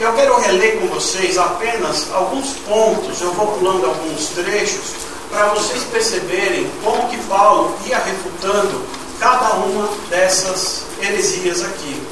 Eu 0.00 0.12
quero 0.14 0.40
reler 0.40 0.80
com 0.80 0.88
vocês 0.88 1.38
apenas 1.38 2.08
alguns 2.12 2.54
pontos, 2.68 3.20
eu 3.20 3.32
vou 3.34 3.46
pulando 3.48 3.86
alguns 3.86 4.28
trechos, 4.28 5.02
para 5.30 5.46
vocês 5.48 5.82
perceberem 5.84 6.70
como 6.82 7.08
que 7.08 7.16
Paulo 7.24 7.74
ia 7.86 7.98
refutando 7.98 8.84
cada 9.18 9.54
uma 9.54 9.88
dessas 10.10 10.82
heresias 11.00 11.62
aqui. 11.62 12.02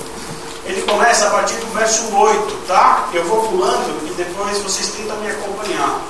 Ele 0.65 0.83
começa 0.83 1.27
a 1.27 1.31
partir 1.31 1.55
do 1.55 1.75
verso 1.75 2.15
8, 2.15 2.67
tá? 2.69 3.09
Eu 3.13 3.25
vou 3.25 3.43
pulando 3.49 4.09
e 4.09 4.15
depois 4.15 4.59
vocês 4.59 4.89
tentam 4.97 5.17
me 5.17 5.31
acompanhar 5.31 6.01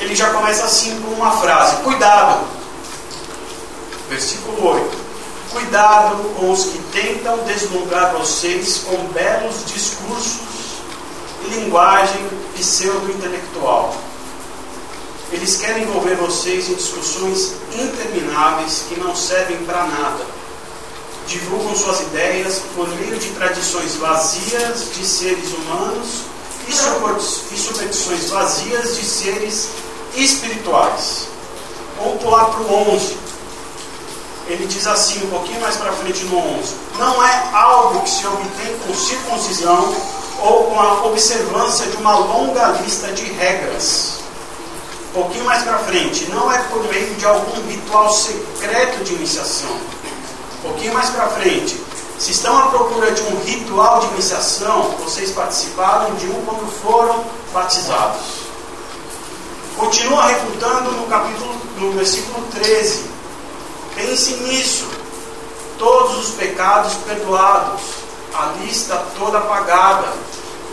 ele 0.00 0.14
já 0.16 0.30
começa 0.30 0.64
assim 0.64 0.98
com 1.02 1.10
uma 1.12 1.30
frase: 1.32 1.76
Cuidado. 1.82 2.46
Versículo 4.08 4.66
8. 4.66 4.99
Cuidado 5.52 6.16
com 6.36 6.52
os 6.52 6.66
que 6.66 6.78
tentam 6.92 7.38
deslumbrar 7.38 8.12
vocês 8.12 8.82
com 8.86 8.96
belos 9.08 9.66
discursos 9.66 10.40
e 11.44 11.54
linguagem 11.54 12.20
pseudo-intelectual. 12.56 13.92
Eles 15.32 15.56
querem 15.56 15.82
envolver 15.82 16.14
vocês 16.16 16.68
em 16.68 16.74
discussões 16.74 17.54
intermináveis 17.74 18.84
que 18.88 19.00
não 19.00 19.14
servem 19.16 19.56
para 19.64 19.84
nada. 19.86 20.24
Divulgam 21.26 21.74
suas 21.74 22.00
ideias 22.00 22.62
por 22.76 22.88
meio 22.88 23.16
de 23.18 23.30
tradições 23.30 23.96
vazias 23.96 24.92
de 24.94 25.04
seres 25.04 25.52
humanos 25.52 26.22
e 26.68 27.56
superstições 27.56 28.30
vazias 28.30 28.96
de 28.96 29.04
seres 29.04 29.68
espirituais. 30.14 31.26
Vamos 31.98 32.22
pular 32.22 32.46
para 32.46 32.60
o 32.60 32.94
11. 32.94 33.29
Ele 34.50 34.66
diz 34.66 34.84
assim, 34.88 35.24
um 35.24 35.30
pouquinho 35.30 35.60
mais 35.60 35.76
para 35.76 35.92
frente 35.92 36.24
no 36.24 36.36
11: 36.36 36.74
Não 36.98 37.24
é 37.24 37.50
algo 37.52 38.00
que 38.00 38.10
se 38.10 38.26
obtém 38.26 38.76
com 38.84 38.92
circuncisão 38.92 39.94
ou 40.42 40.64
com 40.64 40.80
a 40.80 41.04
observância 41.04 41.86
de 41.86 41.96
uma 41.98 42.18
longa 42.18 42.66
lista 42.82 43.12
de 43.12 43.22
regras. 43.34 44.18
Um 45.10 45.22
pouquinho 45.22 45.44
mais 45.44 45.62
para 45.62 45.78
frente, 45.78 46.28
não 46.30 46.50
é 46.50 46.58
por 46.64 46.82
meio 46.88 47.14
de 47.14 47.24
algum 47.26 47.64
ritual 47.68 48.12
secreto 48.12 49.04
de 49.04 49.14
iniciação. 49.14 49.70
Um 49.70 50.62
pouquinho 50.62 50.94
mais 50.94 51.10
para 51.10 51.28
frente, 51.28 51.80
se 52.18 52.32
estão 52.32 52.58
à 52.58 52.66
procura 52.70 53.12
de 53.12 53.22
um 53.22 53.40
ritual 53.44 54.00
de 54.00 54.06
iniciação, 54.14 54.96
vocês 54.98 55.30
participaram 55.30 56.12
de 56.16 56.26
um 56.26 56.44
quando 56.44 56.68
foram 56.82 57.24
batizados. 57.54 58.40
Continua 59.76 60.26
refutando 60.26 60.90
no 60.90 61.06
capítulo, 61.06 61.54
no 61.78 61.92
versículo 61.92 62.44
13. 62.50 63.19
Pense 64.00 64.32
nisso. 64.36 64.88
Todos 65.78 66.16
os 66.18 66.34
pecados 66.34 66.94
perdoados, 67.06 67.82
a 68.34 68.52
lista 68.60 68.96
toda 69.18 69.38
apagada, 69.38 70.08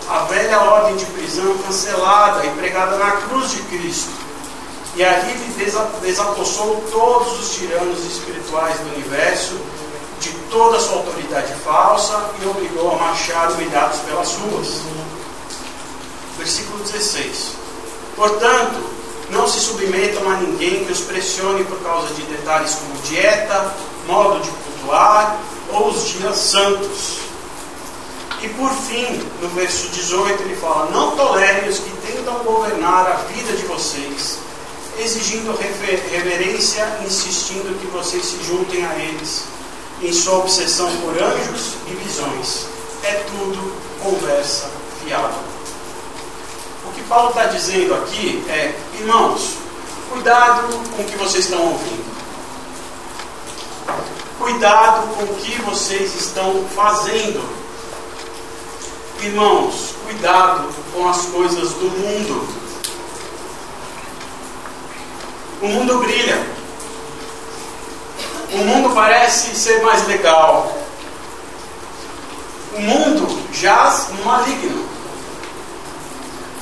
a 0.10 0.20
velha 0.20 0.62
ordem 0.62 0.96
de 0.96 1.06
prisão 1.08 1.58
cancelada 1.58 2.46
e 2.46 2.50
pregada 2.52 2.98
na 2.98 3.12
cruz 3.12 3.52
de 3.52 3.62
Cristo. 3.64 4.12
E 4.96 5.04
ali 5.04 5.34
desapossou 6.02 6.86
todos 6.90 7.40
os 7.40 7.56
tiranos 7.56 8.00
espirituais 8.06 8.80
do 8.80 8.96
universo 8.96 9.60
de 10.22 10.32
toda 10.50 10.78
a 10.78 10.80
sua 10.80 10.98
autoridade 10.98 11.54
falsa 11.66 12.32
e 12.42 12.48
obrigou 12.48 12.94
a 12.94 12.98
marchar 12.98 13.52
humilhados 13.52 14.00
pelas 14.00 14.34
ruas. 14.36 14.82
Versículo 16.38 16.84
16. 16.84 17.52
Portanto, 18.16 18.97
não 19.30 19.48
se 19.48 19.60
submetam 19.60 20.30
a 20.30 20.38
ninguém 20.38 20.86
que 20.86 20.92
os 20.92 21.02
pressione 21.02 21.64
por 21.66 21.80
causa 21.82 22.14
de 22.14 22.22
detalhes 22.24 22.76
como 22.76 23.02
dieta, 23.02 23.74
modo 24.08 24.40
de 24.40 24.50
cultuar 24.50 25.38
ou 25.74 25.90
os 25.90 26.08
dias 26.08 26.38
santos. 26.38 27.18
E 28.42 28.50
por 28.50 28.70
fim, 28.70 29.22
no 29.42 29.50
verso 29.50 29.90
18, 29.90 30.44
ele 30.44 30.56
fala: 30.56 30.90
Não 30.92 31.16
tolerem 31.16 31.68
os 31.68 31.80
que 31.80 31.90
tentam 32.08 32.36
governar 32.44 33.08
a 33.08 33.16
vida 33.34 33.58
de 33.58 33.66
vocês, 33.66 34.38
exigindo 35.00 35.58
reverência, 35.58 37.00
insistindo 37.06 37.78
que 37.82 37.88
vocês 37.88 38.24
se 38.24 38.44
juntem 38.44 38.86
a 38.86 38.96
eles 38.96 39.44
em 40.02 40.14
sua 40.14 40.38
obsessão 40.38 40.90
por 40.98 41.22
anjos 41.22 41.74
e 41.88 41.96
visões. 41.96 42.68
É 43.04 43.24
tudo 43.28 43.74
conversa 44.02 44.70
fiada. 45.04 45.57
Que 46.98 47.04
Paulo 47.04 47.30
está 47.30 47.46
dizendo 47.46 47.94
aqui 47.94 48.44
é, 48.50 48.74
irmãos, 49.00 49.54
cuidado 50.12 50.68
com 50.96 51.04
o 51.04 51.06
que 51.06 51.16
vocês 51.16 51.46
estão 51.46 51.62
ouvindo. 51.62 52.18
Cuidado 54.40 55.08
com 55.16 55.24
o 55.24 55.36
que 55.36 55.62
vocês 55.62 56.16
estão 56.16 56.66
fazendo. 56.76 57.48
Irmãos, 59.22 59.94
cuidado 60.04 60.70
com 60.94 61.08
as 61.08 61.26
coisas 61.28 61.70
do 61.74 61.86
mundo. 61.86 62.48
O 65.62 65.68
mundo 65.68 66.00
brilha 66.00 66.58
o 68.54 68.58
mundo 68.60 68.96
parece 68.96 69.54
ser 69.56 69.82
mais 69.82 70.08
legal. 70.08 70.74
O 72.74 72.82
mundo 72.82 73.44
jaz 73.52 74.08
no 74.10 74.24
maligno. 74.24 74.87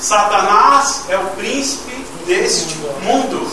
Satanás 0.06 1.02
é 1.08 1.18
o 1.18 1.26
príncipe 1.30 1.92
deste 2.26 2.76
mundo. 3.02 3.50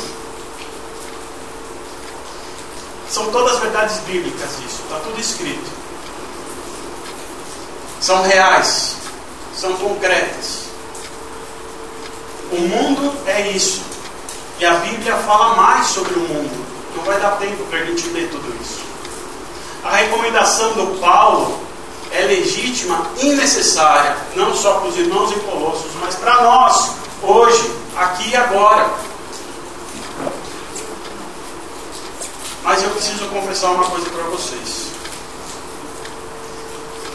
São 3.10 3.32
todas 3.32 3.58
verdades 3.58 3.98
bíblicas 4.02 4.52
isso, 4.60 4.84
está 4.84 5.00
tudo 5.00 5.20
escrito. 5.20 5.72
São 8.00 8.22
reais, 8.22 8.98
são 9.56 9.74
concretas. 9.78 10.66
O 12.52 12.58
mundo 12.58 13.12
é 13.26 13.50
isso. 13.50 13.82
E 14.60 14.66
a 14.66 14.76
Bíblia 14.76 15.18
fala 15.18 15.56
mais 15.56 15.88
sobre 15.88 16.14
o 16.14 16.20
mundo. 16.20 16.66
Não 16.96 17.04
vai 17.04 17.20
dar 17.20 17.32
tempo 17.40 17.64
para 17.64 17.80
a 17.80 17.86
gente 17.86 18.08
ler 18.10 18.30
tudo 18.30 18.56
isso. 18.62 18.84
A 19.84 19.96
recomendação 19.96 20.74
do 20.74 21.00
Paulo 21.00 21.63
é 22.14 22.26
legítima 22.26 23.08
e 23.18 23.34
necessária, 23.34 24.16
não 24.36 24.56
só 24.56 24.76
para 24.76 24.90
os 24.90 24.98
irmãos 24.98 25.32
em 25.32 25.40
Colossos, 25.40 25.92
mas 26.00 26.16
para 26.16 26.44
nós, 26.44 26.92
hoje, 27.24 27.76
aqui 27.98 28.30
e 28.30 28.36
agora. 28.36 28.88
Mas 32.64 32.84
eu 32.84 32.90
preciso 32.92 33.26
confessar 33.26 33.72
uma 33.72 33.86
coisa 33.86 34.10
para 34.12 34.24
vocês. 34.26 34.94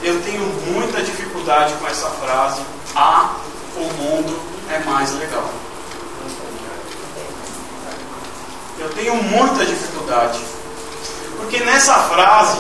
Eu 0.03 0.21
tenho 0.23 0.45
muita 0.67 1.01
dificuldade 1.03 1.75
com 1.75 1.87
essa 1.87 2.09
frase: 2.11 2.61
Ah, 2.95 3.37
o 3.77 3.81
mundo 3.81 4.39
é 4.71 4.79
mais 4.81 5.13
legal. 5.15 5.49
Eu 8.79 8.91
tenho 8.91 9.15
muita 9.15 9.65
dificuldade. 9.65 10.39
Porque 11.37 11.61
nessa 11.61 11.95
frase, 11.95 12.59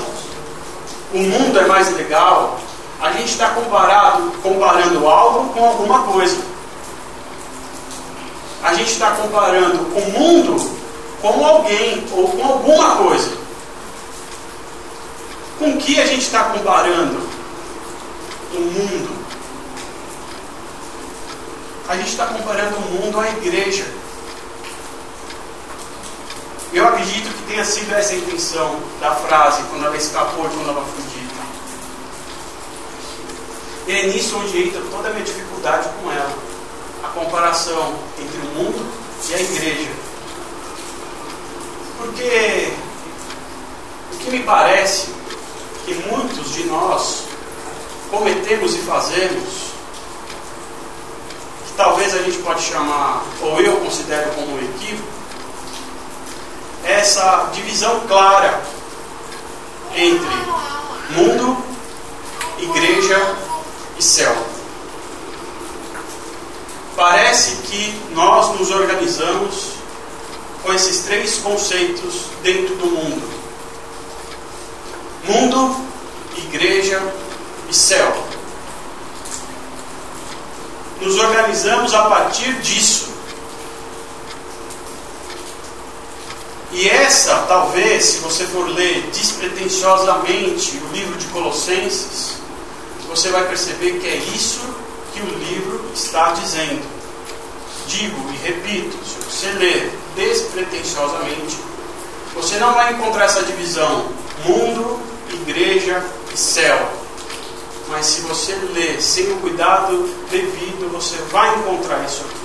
o 1.13 1.19
mundo 1.19 1.59
é 1.59 1.67
mais 1.67 1.95
legal, 1.97 2.59
a 3.01 3.13
gente 3.13 3.31
está 3.31 3.51
comparando 3.51 5.09
algo 5.09 5.53
com 5.53 5.65
alguma 5.65 6.03
coisa. 6.03 6.43
A 8.63 8.75
gente 8.75 8.91
está 8.91 9.13
comparando 9.13 9.79
o 9.97 10.11
mundo 10.19 10.79
com 11.23 11.47
alguém 11.47 12.05
ou 12.13 12.29
com 12.29 12.45
alguma 12.45 12.97
coisa. 12.97 13.31
Com 15.59 15.77
que 15.79 16.01
a 16.01 16.07
gente 16.07 16.23
está 16.23 16.45
comparando 16.45 17.21
o 18.53 18.61
mundo? 18.61 19.19
A 21.89 21.97
gente 21.97 22.11
está 22.11 22.27
comparando 22.27 22.77
o 22.77 22.81
mundo 22.81 23.21
à 23.21 23.29
igreja. 23.29 23.87
Eu 26.73 26.87
acredito 26.87 27.33
que 27.35 27.43
tenha 27.51 27.65
sido 27.65 27.95
essa 27.95 28.13
a 28.13 28.17
intenção 28.17 28.79
da 29.01 29.15
frase 29.15 29.63
quando 29.71 29.87
ela 29.87 29.97
escapou 29.97 30.47
de 30.49 30.55
uma 30.57 30.65
nova 30.65 30.85
fundida. 30.85 31.39
E 33.87 33.93
é 33.93 34.07
nisso 34.09 34.37
onde 34.39 34.69
entra 34.69 34.83
toda 34.91 35.09
a 35.09 35.13
minha 35.13 35.25
dificuldade 35.25 35.89
com 36.01 36.13
ela. 36.13 36.37
A 37.03 37.09
comparação 37.09 37.95
entre 38.19 38.39
o 38.39 38.51
mundo 38.55 38.87
e 39.31 39.35
a 39.35 39.41
igreja. 39.41 39.91
Porque 41.97 42.73
o 44.13 44.19
que 44.19 44.31
me 44.31 44.43
parece 44.43 45.09
que 45.87 45.95
muitos 45.95 46.53
de 46.53 46.65
nós 46.65 47.25
cometemos 48.11 48.75
e 48.75 48.79
fazemos, 48.81 49.73
que 51.67 51.73
talvez 51.79 52.15
a 52.15 52.19
gente 52.19 52.39
pode 52.39 52.63
chamar, 52.63 53.25
ou 53.41 53.59
eu 53.59 53.77
considero 53.79 54.33
como 54.33 54.55
um 54.55 54.59
equívoco, 54.59 55.18
essa 56.89 57.51
divisão 57.53 58.01
clara 58.09 58.63
entre 59.95 60.27
mundo, 61.11 61.57
igreja 62.59 63.37
e 63.99 64.03
céu. 64.03 64.35
Parece 66.97 67.57
que 67.57 67.95
nós 68.13 68.59
nos 68.59 68.71
organizamos 68.71 69.75
com 70.63 70.73
esses 70.73 71.05
três 71.05 71.37
conceitos 71.37 72.23
dentro 72.43 72.75
do 72.77 72.87
mundo: 72.87 73.29
mundo, 75.25 75.77
igreja 76.37 77.01
e 77.69 77.75
céu. 77.75 78.27
Nos 81.01 81.17
organizamos 81.19 81.95
a 81.95 82.03
partir 82.05 82.53
disso. 82.61 83.18
E 86.79 86.89
essa, 86.89 87.35
talvez, 87.49 88.05
se 88.05 88.19
você 88.19 88.45
for 88.45 88.69
ler 88.69 89.11
despretensiosamente 89.13 90.77
o 90.77 90.93
livro 90.93 91.19
de 91.19 91.27
Colossenses, 91.27 92.37
você 93.09 93.31
vai 93.31 93.49
perceber 93.49 93.99
que 93.99 94.07
é 94.07 94.15
isso 94.15 94.61
que 95.13 95.21
o 95.21 95.39
livro 95.41 95.91
está 95.93 96.31
dizendo. 96.35 96.81
Digo 97.89 98.33
e 98.33 98.37
repito, 98.47 98.97
se 99.05 99.17
você 99.25 99.51
ler 99.59 99.93
despretensiosamente, 100.15 101.57
Você 102.35 102.59
não 102.59 102.73
vai 102.73 102.93
encontrar 102.93 103.25
essa 103.25 103.43
divisão 103.43 104.07
mundo, 104.45 105.01
igreja 105.33 106.01
e 106.33 106.39
céu. 106.39 106.93
Mas 107.89 108.07
se 108.07 108.21
você 108.21 108.55
ler 108.73 109.03
sem 109.03 109.33
o 109.33 109.37
cuidado 109.39 110.09
devido, 110.31 110.93
você 110.93 111.17
vai 111.33 111.53
encontrar 111.57 112.05
isso 112.05 112.23
aqui. 112.23 112.38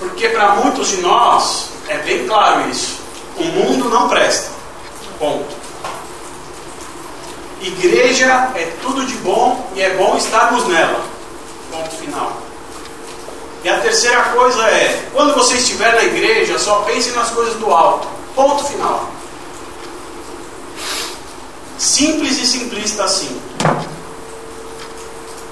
Porque 0.00 0.30
para 0.30 0.56
muitos 0.56 0.88
de 0.88 0.96
nós 1.02 1.68
é 1.86 1.98
bem 1.98 2.26
claro 2.26 2.68
isso. 2.70 2.98
O 3.36 3.44
mundo 3.44 3.88
não 3.88 4.08
presta. 4.08 4.50
Ponto. 5.18 5.60
Igreja 7.60 8.50
é 8.54 8.72
tudo 8.80 9.04
de 9.04 9.14
bom 9.16 9.70
e 9.74 9.82
é 9.82 9.90
bom 9.90 10.16
estarmos 10.16 10.66
nela. 10.66 11.04
Ponto 11.70 11.90
final. 11.96 12.32
E 13.62 13.68
a 13.68 13.78
terceira 13.80 14.22
coisa 14.24 14.62
é: 14.62 15.08
quando 15.12 15.34
você 15.34 15.56
estiver 15.56 15.94
na 15.94 16.04
igreja, 16.04 16.58
só 16.58 16.80
pense 16.80 17.10
nas 17.10 17.28
coisas 17.30 17.54
do 17.56 17.70
alto. 17.70 18.08
Ponto 18.34 18.64
final. 18.64 19.10
Simples 21.76 22.38
e 22.38 22.46
simplista 22.46 23.04
assim. 23.04 23.40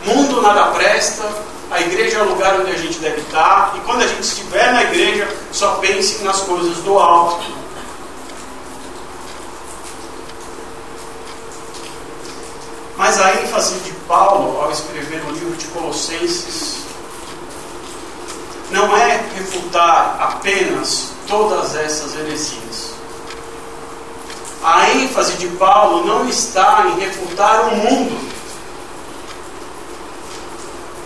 Mundo 0.04 0.40
nada 0.40 0.66
presta, 0.70 1.24
a 1.70 1.80
igreja 1.80 2.18
é 2.18 2.22
o 2.22 2.28
lugar 2.30 2.60
onde 2.60 2.70
a 2.70 2.78
gente 2.78 2.98
deve 2.98 3.20
estar, 3.20 3.74
e 3.76 3.80
quando 3.80 4.02
a 4.02 4.06
gente 4.06 4.22
estiver 4.22 4.72
na 4.72 4.84
igreja, 4.84 5.28
só 5.52 5.76
pense 5.76 6.22
nas 6.24 6.40
coisas 6.40 6.78
do 6.78 6.98
alto. 6.98 7.44
Mas 12.96 13.20
a 13.20 13.32
ênfase 13.42 13.76
de 13.80 13.92
Paulo 14.08 14.60
ao 14.60 14.72
escrever 14.72 15.22
o 15.28 15.30
livro 15.30 15.56
de 15.56 15.66
Colossenses 15.66 16.78
não 18.70 18.96
é 18.96 19.20
refutar 19.36 20.16
apenas 20.20 21.10
todas 21.26 21.74
essas 21.76 22.14
heresias. 22.16 22.92
A 24.64 24.90
ênfase 24.90 25.34
de 25.34 25.46
Paulo 25.48 26.04
não 26.04 26.28
está 26.28 26.86
em 26.88 27.00
refutar 27.00 27.72
o 27.72 27.76
mundo. 27.76 28.37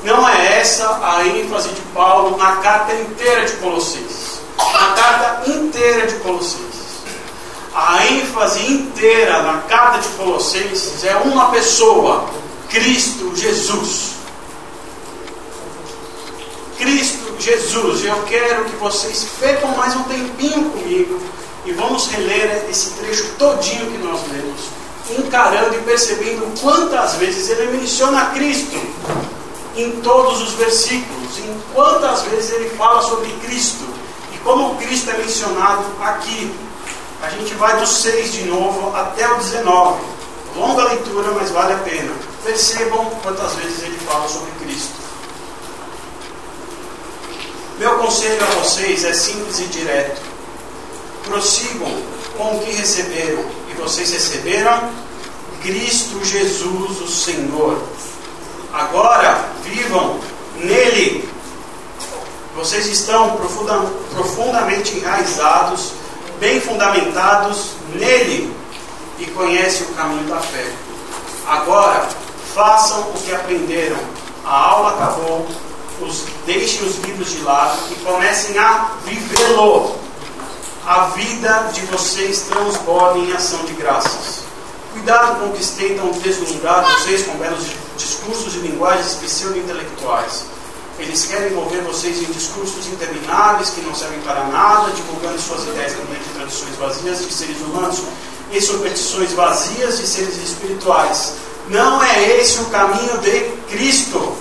Não 0.04 0.28
é 0.28 0.58
essa 0.60 0.98
a 1.00 1.24
ênfase 1.26 1.68
de 1.68 1.80
Paulo 1.94 2.36
na 2.36 2.56
carta 2.56 2.92
inteira 2.92 3.44
de 3.44 3.52
Colossenses. 3.56 4.40
Na 4.58 4.92
carta 4.94 5.48
inteira 5.48 6.06
de 6.08 6.14
Colossenses. 6.16 6.82
A 7.72 8.04
ênfase 8.06 8.72
inteira 8.72 9.42
na 9.42 9.58
carta 9.62 10.00
de 10.00 10.08
Colossenses 10.08 11.04
é 11.04 11.14
uma 11.16 11.50
pessoa, 11.50 12.28
Cristo 12.68 13.32
Jesus. 13.36 14.10
Cristo 16.76 17.36
Jesus. 17.38 18.04
Eu 18.04 18.24
quero 18.24 18.64
que 18.64 18.76
vocês 18.76 19.26
percam 19.38 19.70
mais 19.76 19.94
um 19.94 20.02
tempinho 20.02 20.68
comigo 20.70 21.20
e 21.64 21.72
vamos 21.72 22.08
reler 22.08 22.66
esse 22.68 22.90
trecho 22.94 23.34
todinho 23.38 23.86
que 23.86 23.98
nós 23.98 24.20
lemos, 24.32 24.62
encarando 25.16 25.76
e 25.76 25.80
percebendo 25.82 26.60
quantas 26.60 27.14
vezes 27.14 27.48
ele 27.50 27.78
menciona 27.78 28.26
Cristo 28.26 28.80
em 29.76 30.00
todos 30.02 30.42
os 30.42 30.52
versículos, 30.52 31.38
em 31.38 31.62
quantas 31.72 32.22
vezes 32.22 32.52
ele 32.52 32.70
fala 32.70 33.02
sobre 33.02 33.30
Cristo 33.44 33.84
e 34.34 34.38
como 34.38 34.76
Cristo 34.76 35.10
é 35.10 35.18
mencionado 35.18 35.84
aqui. 36.00 36.54
A 37.22 37.30
gente 37.30 37.54
vai 37.54 37.78
do 37.78 37.86
6 37.86 38.32
de 38.32 38.44
novo 38.44 38.94
até 38.96 39.30
o 39.30 39.36
19. 39.36 40.02
Longa 40.56 40.84
leitura, 40.84 41.30
mas 41.32 41.50
vale 41.50 41.72
a 41.72 41.78
pena. 41.78 42.12
Percebam 42.44 43.06
quantas 43.22 43.54
vezes 43.54 43.82
ele 43.82 43.96
fala 43.98 44.28
sobre 44.28 44.50
Cristo. 44.62 45.02
Meu 47.78 47.98
conselho 47.98 48.42
a 48.42 48.60
vocês 48.60 49.04
é 49.04 49.12
simples 49.12 49.60
e 49.60 49.64
direto. 49.64 50.20
Prossigam 51.24 52.02
com 52.36 52.56
o 52.56 52.60
que 52.60 52.72
receberam, 52.72 53.44
e 53.70 53.74
vocês 53.74 54.10
receberam 54.10 54.90
Cristo 55.62 56.24
Jesus, 56.24 57.00
o 57.00 57.08
Senhor. 57.08 57.80
Agora 58.72 59.48
vivam 59.62 60.18
nele. 60.56 61.28
Vocês 62.56 62.86
estão 62.86 63.36
profundamente 64.14 64.96
enraizados, 64.96 65.92
bem 66.40 66.60
fundamentados 66.60 67.72
nele 67.94 68.54
e 69.18 69.26
conhecem 69.26 69.86
o 69.86 69.94
caminho 69.94 70.24
da 70.24 70.40
fé. 70.40 70.72
Agora 71.46 72.08
façam 72.54 73.00
o 73.00 73.12
que 73.12 73.34
aprenderam. 73.34 73.98
A 74.44 74.56
aula 74.56 74.94
acabou. 74.94 75.46
Os, 76.00 76.24
deixem 76.46 76.82
os 76.84 76.96
livros 76.98 77.30
de 77.30 77.42
lado 77.42 77.78
e 77.90 77.94
comecem 77.96 78.58
a 78.58 78.90
vivê-lo. 79.04 79.94
A 80.84 81.06
vida 81.14 81.70
de 81.72 81.82
vocês 81.82 82.40
transborda 82.42 83.18
em 83.18 83.32
ação 83.32 83.64
de 83.64 83.72
graças. 83.74 84.40
Cuidado 84.92 85.40
com 85.40 85.52
que 85.52 85.64
tentam 85.64 86.10
deslumbrar 86.10 86.84
vocês 86.84 87.22
com 87.24 87.36
belos 87.36 87.66
discursos 88.02 88.54
e 88.54 88.58
linguagens 88.58 89.14
pseudo-intelectuais. 89.14 90.44
Eles 90.98 91.24
querem 91.24 91.52
envolver 91.52 91.80
vocês 91.82 92.18
em 92.18 92.30
discursos 92.32 92.86
intermináveis 92.86 93.70
que 93.70 93.80
não 93.80 93.94
servem 93.94 94.20
para 94.20 94.44
nada, 94.44 94.90
divulgando 94.90 95.40
suas 95.40 95.62
ideias 95.62 95.96
no 95.96 96.04
meio 96.04 96.22
de 96.22 96.30
tradições 96.30 96.76
vazias 96.76 97.18
de 97.26 97.32
seres 97.32 97.60
humanos 97.60 98.02
e 98.52 98.60
superstições 98.60 99.32
vazias 99.32 99.98
de 99.98 100.06
seres 100.06 100.36
espirituais. 100.36 101.34
Não 101.68 102.02
é 102.02 102.38
esse 102.38 102.60
o 102.60 102.66
caminho 102.66 103.18
de 103.18 103.40
Cristo. 103.70 104.36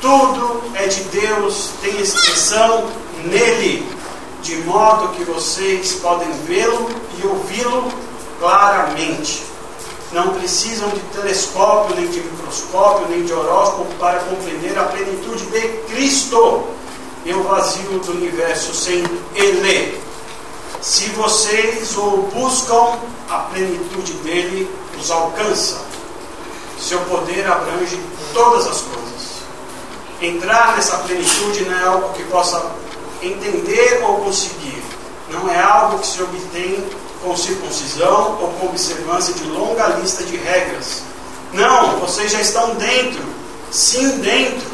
Tudo 0.00 0.62
é 0.74 0.86
de 0.86 1.02
Deus, 1.04 1.70
tem 1.82 2.00
expressão 2.00 2.88
nele, 3.24 3.84
de 4.42 4.56
modo 4.58 5.08
que 5.16 5.24
vocês 5.24 5.94
podem 5.94 6.30
vê-lo 6.46 6.88
e 7.18 7.26
ouvi-lo 7.26 7.92
claramente. 8.38 9.42
Não 10.12 10.34
precisam 10.34 10.88
de 10.88 11.00
telescópio, 11.12 11.96
nem 11.96 12.08
de 12.08 12.20
microscópio, 12.20 13.08
nem 13.08 13.24
de 13.24 13.32
horóscopo 13.32 13.92
para 13.96 14.20
compreender 14.20 14.78
a 14.78 14.84
plenitude 14.84 15.44
de 15.46 15.60
Cristo 15.92 16.64
e 17.26 17.32
o 17.34 17.42
vazio 17.42 17.98
do 17.98 18.12
universo 18.12 18.74
sem 18.74 19.04
Ele. 19.34 20.00
Se 20.80 21.10
vocês 21.10 21.96
o 21.98 22.28
buscam, 22.32 22.96
a 23.28 23.38
plenitude 23.52 24.12
dele 24.24 24.70
os 24.98 25.10
alcança. 25.10 25.82
Seu 26.80 27.00
poder 27.00 27.46
abrange 27.46 28.00
todas 28.32 28.66
as 28.66 28.80
coisas. 28.80 29.42
Entrar 30.22 30.76
nessa 30.76 30.98
plenitude 30.98 31.64
não 31.64 31.78
é 31.78 31.84
algo 31.84 32.12
que 32.14 32.22
possa 32.24 32.70
entender 33.20 34.02
ou 34.04 34.18
conseguir. 34.18 34.82
Não 35.30 35.50
é 35.50 35.60
algo 35.60 35.98
que 35.98 36.06
se 36.06 36.22
obtém 36.22 36.82
com 37.22 37.36
circuncisão 37.36 38.38
ou 38.40 38.48
com 38.52 38.66
observância 38.66 39.34
de 39.34 39.44
longa 39.44 39.86
lista 40.00 40.24
de 40.24 40.36
regras. 40.36 41.02
Não, 41.52 41.98
vocês 41.98 42.30
já 42.30 42.40
estão 42.40 42.74
dentro, 42.74 43.22
sim 43.70 44.18
dentro, 44.18 44.66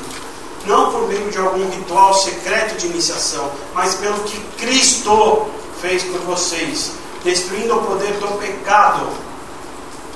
não 0.66 0.90
por 0.90 1.08
meio 1.08 1.30
de 1.30 1.38
algum 1.38 1.68
ritual 1.70 2.14
secreto 2.14 2.76
de 2.76 2.86
iniciação, 2.86 3.50
mas 3.74 3.94
pelo 3.94 4.18
que 4.24 4.38
Cristo 4.58 5.46
fez 5.80 6.02
por 6.02 6.20
vocês, 6.20 6.92
destruindo 7.22 7.76
o 7.76 7.82
poder 7.84 8.12
do 8.14 8.38
pecado. 8.38 9.08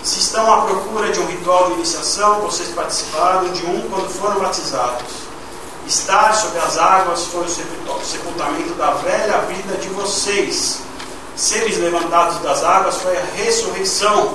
Se 0.02 0.20
estão 0.20 0.52
à 0.52 0.62
procura 0.62 1.10
de 1.10 1.20
um 1.20 1.26
ritual 1.26 1.68
de 1.68 1.74
iniciação, 1.74 2.40
vocês 2.40 2.68
participaram 2.70 3.50
de 3.50 3.64
um 3.66 3.88
quando 3.90 4.08
foram 4.08 4.40
batizados. 4.40 5.28
Estar 5.86 6.34
sobre 6.34 6.58
as 6.60 6.78
águas 6.78 7.24
foi 7.26 7.44
o 7.44 8.04
sepultamento 8.04 8.74
da 8.74 8.92
velha 8.92 9.38
vida 9.42 9.74
de 9.76 9.88
vocês 9.88 10.87
seres 11.38 11.78
levantados 11.78 12.38
das 12.40 12.64
águas 12.64 12.96
foi 12.96 13.16
a 13.16 13.24
ressurreição. 13.36 14.34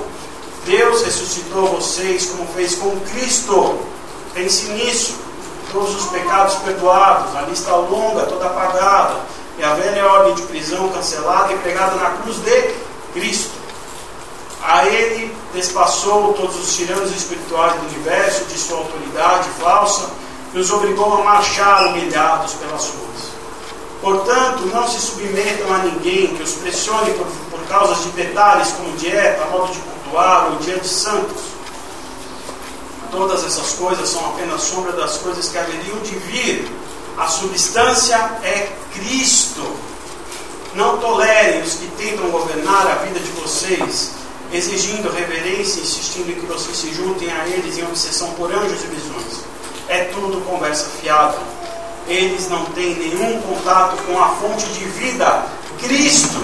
Deus 0.64 1.02
ressuscitou 1.02 1.66
vocês 1.66 2.26
como 2.26 2.46
fez 2.54 2.76
com 2.76 2.98
Cristo. 3.00 3.78
Pense 4.32 4.64
nisso. 4.70 5.14
Todos 5.70 5.94
os 5.96 6.10
pecados 6.10 6.54
perdoados, 6.56 7.36
a 7.36 7.42
lista 7.42 7.74
longa, 7.74 8.26
toda 8.26 8.46
apagada, 8.46 9.16
e 9.58 9.64
a 9.64 9.74
velha 9.74 10.06
ordem 10.06 10.34
de 10.34 10.42
prisão 10.42 10.88
cancelada 10.88 11.52
e 11.52 11.58
pregada 11.58 11.96
na 11.96 12.10
cruz 12.10 12.36
de 12.38 12.74
Cristo. 13.12 13.50
A 14.62 14.86
ele 14.86 15.36
despassou 15.52 16.32
todos 16.32 16.56
os 16.56 16.74
tiranos 16.74 17.10
espirituais 17.10 17.74
do 17.74 17.86
universo 17.86 18.44
de 18.44 18.56
sua 18.56 18.78
autoridade 18.78 19.48
falsa 19.60 20.08
e 20.54 20.58
os 20.58 20.70
obrigou 20.70 21.20
a 21.20 21.24
marchar 21.24 21.88
humilhados 21.88 22.54
pelas 22.54 22.86
ruas. 22.86 23.33
Portanto, 24.04 24.66
não 24.66 24.86
se 24.86 25.00
submetam 25.00 25.72
a 25.72 25.78
ninguém 25.78 26.36
que 26.36 26.42
os 26.42 26.52
pressione 26.56 27.10
por, 27.14 27.26
por 27.50 27.66
causas 27.66 28.04
de 28.04 28.10
detalhes 28.10 28.68
como 28.72 28.94
dieta, 28.98 29.46
modo 29.46 29.72
de 29.72 29.78
cultuar 29.78 30.50
ou 30.50 30.56
dia 30.56 30.78
de 30.78 30.86
santos. 30.86 31.40
Todas 33.10 33.42
essas 33.46 33.72
coisas 33.72 34.06
são 34.06 34.22
apenas 34.28 34.60
sombra 34.60 34.92
das 34.92 35.16
coisas 35.16 35.48
que 35.48 35.56
haveriam 35.56 35.98
de 36.00 36.16
vir. 36.16 36.70
A 37.16 37.28
substância 37.28 38.16
é 38.42 38.68
Cristo. 38.92 39.64
Não 40.74 40.98
tolerem 40.98 41.62
os 41.62 41.72
que 41.72 41.86
tentam 41.96 42.28
governar 42.28 42.86
a 42.86 42.94
vida 43.06 43.18
de 43.18 43.30
vocês, 43.40 44.10
exigindo 44.52 45.10
reverência, 45.10 45.80
insistindo 45.80 46.30
em 46.30 46.34
que 46.34 46.44
vocês 46.44 46.76
se 46.76 46.92
juntem 46.92 47.32
a 47.32 47.48
eles 47.48 47.78
em 47.78 47.84
obsessão 47.84 48.32
por 48.32 48.52
anjos 48.52 48.84
e 48.84 48.86
visões. 48.86 49.44
É 49.88 50.04
tudo 50.12 50.44
conversa 50.44 50.90
fiada 51.00 51.38
eles 52.06 52.48
não 52.48 52.64
têm 52.66 52.94
nenhum 52.94 53.40
contato 53.42 53.96
com 54.04 54.18
a 54.18 54.28
fonte 54.36 54.66
de 54.66 54.84
vida, 54.84 55.46
Cristo, 55.80 56.38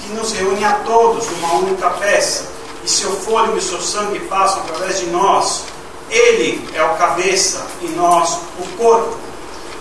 que 0.00 0.12
nos 0.14 0.32
reúne 0.32 0.64
a 0.64 0.72
todos 0.84 1.26
numa 1.30 1.54
única 1.54 1.90
peça. 1.90 2.46
E 2.84 2.88
seu 2.88 3.10
fôlego 3.12 3.56
e 3.56 3.60
seu 3.60 3.80
sangue 3.80 4.20
passam 4.20 4.62
através 4.62 5.00
de 5.00 5.06
nós. 5.06 5.64
Ele 6.10 6.68
é 6.74 6.82
o 6.84 6.94
cabeça 6.96 7.66
e 7.82 7.88
nós 7.88 8.38
o 8.58 8.76
corpo. 8.76 9.16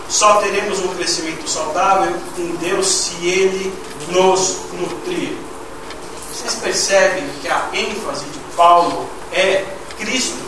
Só 0.09 0.35
teremos 0.41 0.79
um 0.79 0.87
crescimento 0.89 1.47
saudável 1.47 2.15
em 2.37 2.55
Deus 2.57 2.87
se 2.87 3.25
Ele 3.25 3.73
nos 4.09 4.57
nutrir. 4.73 5.35
Vocês 6.31 6.55
percebem 6.55 7.27
que 7.41 7.47
a 7.47 7.69
ênfase 7.73 8.25
de 8.25 8.39
Paulo 8.55 9.07
é 9.31 9.65
Cristo? 9.97 10.44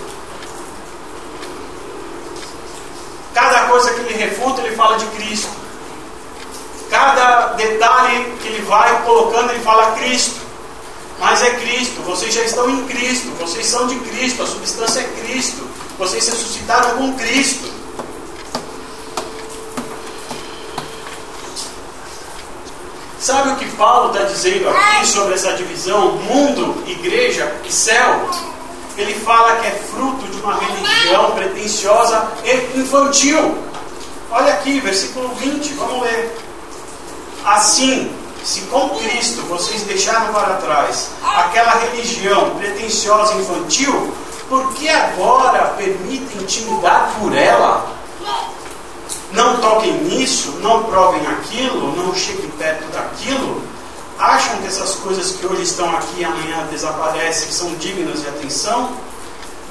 Cada 3.37 3.67
coisa 3.67 3.93
que 3.93 3.99
ele 3.99 4.15
refuta, 4.15 4.61
ele 4.61 4.75
fala 4.75 4.97
de 4.97 5.05
Cristo. 5.15 5.51
Cada 6.89 7.49
detalhe 7.53 8.35
que 8.41 8.47
ele 8.47 8.63
vai 8.63 9.03
colocando, 9.03 9.51
ele 9.51 9.59
fala 9.59 9.91
Cristo. 9.91 10.41
Mas 11.19 11.43
é 11.43 11.51
Cristo, 11.51 12.01
vocês 12.01 12.33
já 12.33 12.41
estão 12.41 12.67
em 12.67 12.87
Cristo, 12.87 13.29
vocês 13.39 13.67
são 13.67 13.85
de 13.85 13.95
Cristo, 13.99 14.41
a 14.41 14.47
substância 14.47 15.01
é 15.01 15.21
Cristo, 15.21 15.69
vocês 15.99 16.27
ressuscitaram 16.27 16.97
com 16.97 17.13
Cristo. 17.13 17.71
Sabe 23.19 23.49
o 23.51 23.55
que 23.57 23.69
Paulo 23.75 24.13
está 24.13 24.25
dizendo 24.25 24.67
aqui 24.67 25.05
sobre 25.05 25.35
essa 25.35 25.53
divisão 25.53 26.13
mundo, 26.13 26.83
igreja 26.87 27.55
e 27.63 27.71
céu? 27.71 28.31
Ele 28.97 29.13
fala 29.13 29.57
que 29.57 29.67
é 29.67 29.71
fruto 29.71 30.25
de 30.27 30.41
uma 30.41 30.55
religião 30.55 31.31
pretensiosa 31.31 32.31
e 32.43 32.79
infantil. 32.79 33.57
Olha 34.31 34.53
aqui, 34.53 34.79
versículo 34.79 35.29
20, 35.35 35.73
vamos 35.73 36.01
ler. 36.01 36.35
Assim, 37.45 38.11
se 38.43 38.61
com 38.61 38.89
Cristo 38.89 39.41
vocês 39.43 39.83
deixaram 39.83 40.33
para 40.33 40.55
trás 40.55 41.09
aquela 41.21 41.75
religião 41.79 42.55
pretensiosa 42.57 43.35
e 43.35 43.41
infantil, 43.41 44.13
por 44.49 44.73
que 44.73 44.89
agora 44.89 45.73
permitem 45.77 46.41
intimidar 46.41 47.13
por 47.19 47.35
ela? 47.35 47.85
Não 49.31 49.57
toquem 49.57 49.93
nisso, 50.03 50.53
não 50.61 50.83
provem 50.85 51.21
aquilo, 51.27 51.95
não 51.95 52.15
cheguem 52.15 52.49
perto 52.51 52.89
daquilo. 52.91 53.61
Acham 54.19 54.57
que 54.57 54.67
essas 54.67 54.95
coisas 54.95 55.33
que 55.33 55.45
hoje 55.45 55.61
estão 55.61 55.95
aqui 55.95 56.21
e 56.21 56.25
amanhã 56.25 56.65
desaparecem 56.71 57.51
são 57.51 57.75
dignas 57.75 58.21
de 58.21 58.27
atenção? 58.27 58.91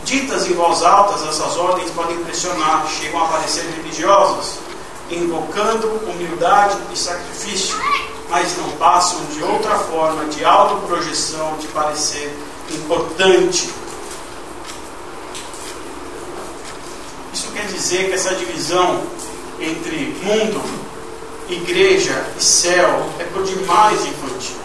Ditas 0.04 0.46
em 0.46 0.54
voz 0.54 0.84
alta, 0.84 1.14
essas 1.28 1.56
ordens 1.56 1.90
podem 1.90 2.16
impressionar, 2.16 2.86
chegam 2.88 3.24
a 3.24 3.26
parecer 3.26 3.64
religiosas, 3.76 4.58
invocando 5.10 5.88
humildade 6.08 6.76
e 6.92 6.96
sacrifício, 6.96 7.76
mas 8.30 8.56
não 8.56 8.70
passam 8.72 9.18
de 9.34 9.42
outra 9.42 9.76
forma 9.80 10.26
de 10.26 10.44
autoprojeção 10.44 11.56
de 11.58 11.66
parecer 11.68 12.38
importante. 12.70 13.68
Isso 17.32 17.48
quer 17.52 17.66
dizer 17.66 18.06
que 18.06 18.12
essa 18.12 18.32
divisão 18.36 19.02
entre 19.58 20.16
mundo, 20.22 20.85
igreja 21.48 22.24
e 22.36 22.42
céu 22.42 23.08
é 23.18 23.24
por 23.24 23.44
demais 23.44 24.04
infantil. 24.04 24.56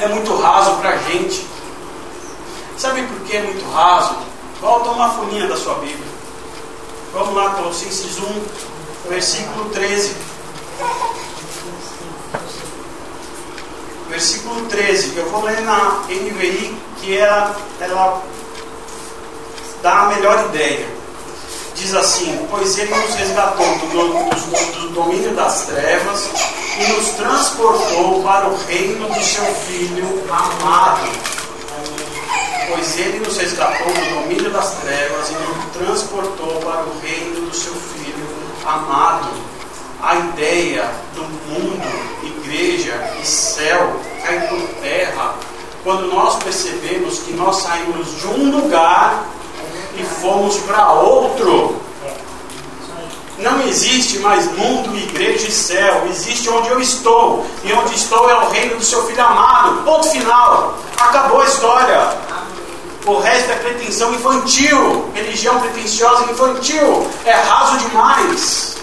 É 0.00 0.08
muito 0.08 0.34
raso 0.36 0.76
para 0.76 0.90
a 0.90 0.96
gente. 0.98 1.46
Sabe 2.76 3.02
por 3.02 3.20
que 3.20 3.36
é 3.36 3.42
muito 3.42 3.64
raso? 3.70 4.16
Volta 4.60 4.90
uma 4.90 5.10
folhinha 5.10 5.46
da 5.46 5.56
sua 5.56 5.74
Bíblia. 5.76 6.16
Vamos 7.12 7.34
lá, 7.34 7.50
Colossenses 7.50 8.18
1, 8.18 9.08
versículo 9.08 9.70
13. 9.70 10.14
Versículo 14.08 14.66
13. 14.66 15.16
Eu 15.16 15.30
vou 15.30 15.42
ler 15.44 15.60
na 15.62 16.02
NVI 16.08 16.76
que 17.00 17.16
ela, 17.16 17.56
ela 17.80 18.22
dá 19.82 20.02
a 20.02 20.06
melhor 20.06 20.46
ideia 20.46 20.95
diz 21.76 21.94
assim: 21.94 22.46
Pois 22.50 22.78
ele 22.78 22.94
nos 22.94 23.14
resgatou 23.14 23.66
do, 23.78 23.86
do, 23.86 24.80
do, 24.80 24.88
domínio 24.94 25.34
das 25.34 25.66
trevas 25.66 26.28
e 26.80 26.92
nos 26.92 27.08
transportou 27.10 28.22
para 28.22 28.48
o 28.48 28.56
reino 28.66 29.08
do 29.08 29.22
seu 29.22 29.44
Filho 29.44 30.24
amado. 30.30 31.08
Pois 32.68 32.98
ele 32.98 33.20
nos 33.20 33.36
resgatou 33.36 33.86
do 33.86 34.22
domínio 34.22 34.50
das 34.50 34.74
trevas 34.80 35.30
e 35.30 35.34
nos 35.34 35.72
transportou 35.72 36.60
para 36.60 36.82
o 36.82 36.98
reino 37.00 37.48
do 37.48 37.54
seu 37.54 37.74
Filho 37.74 38.26
amado. 38.64 39.30
A 40.02 40.16
ideia 40.16 40.90
do 41.14 41.22
mundo, 41.22 41.82
igreja 42.22 43.14
e 43.20 43.26
céu 43.26 44.00
cai 44.24 44.46
por 44.48 44.60
terra 44.82 45.34
quando 45.82 46.08
nós 46.08 46.42
percebemos 46.42 47.20
que 47.20 47.32
nós 47.32 47.56
saímos 47.62 48.20
de 48.20 48.26
um 48.26 48.50
lugar 48.50 49.24
e 49.96 50.04
fomos 50.04 50.56
para 50.58 50.92
outro. 50.92 51.86
Não 53.38 53.60
existe 53.62 54.18
mais 54.20 54.50
mundo, 54.56 54.96
igreja 54.96 55.46
e 55.46 55.50
céu. 55.50 56.06
Existe 56.08 56.48
onde 56.48 56.68
eu 56.68 56.80
estou. 56.80 57.44
E 57.64 57.72
onde 57.72 57.94
estou 57.94 58.30
é 58.30 58.34
o 58.34 58.48
reino 58.48 58.76
do 58.76 58.84
seu 58.84 59.06
filho 59.06 59.22
amado. 59.22 59.82
Ponto 59.84 60.08
final. 60.08 60.78
Acabou 60.98 61.42
a 61.42 61.44
história. 61.44 62.16
O 63.04 63.18
resto 63.18 63.52
é 63.52 63.56
pretensão 63.56 64.14
infantil. 64.14 65.10
Religião 65.14 65.60
pretensiosa 65.60 66.24
infantil. 66.30 67.06
É 67.26 67.32
raso 67.32 67.78
demais. 67.78 68.76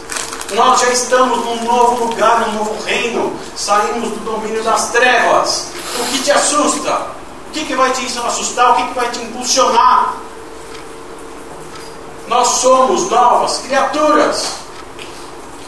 Nós 0.53 0.81
já 0.81 0.89
estamos 0.89 1.43
num 1.43 1.63
novo 1.63 2.05
lugar, 2.05 2.41
num 2.41 2.53
novo 2.59 2.77
reino. 2.85 3.33
Saímos 3.55 4.11
do 4.11 4.19
domínio 4.19 4.63
das 4.63 4.89
trevas. 4.89 5.69
O 5.99 6.05
que 6.11 6.19
te 6.19 6.31
assusta? 6.31 7.07
O 7.47 7.51
que, 7.53 7.65
que 7.65 7.75
vai 7.75 7.91
te 7.91 8.05
assustar? 8.19 8.71
O 8.71 8.75
que, 8.75 8.87
que 8.87 8.93
vai 8.93 9.09
te 9.09 9.19
impulsionar? 9.19 10.13
Nós 12.27 12.47
somos 12.47 13.09
novas 13.09 13.57
criaturas. 13.57 14.53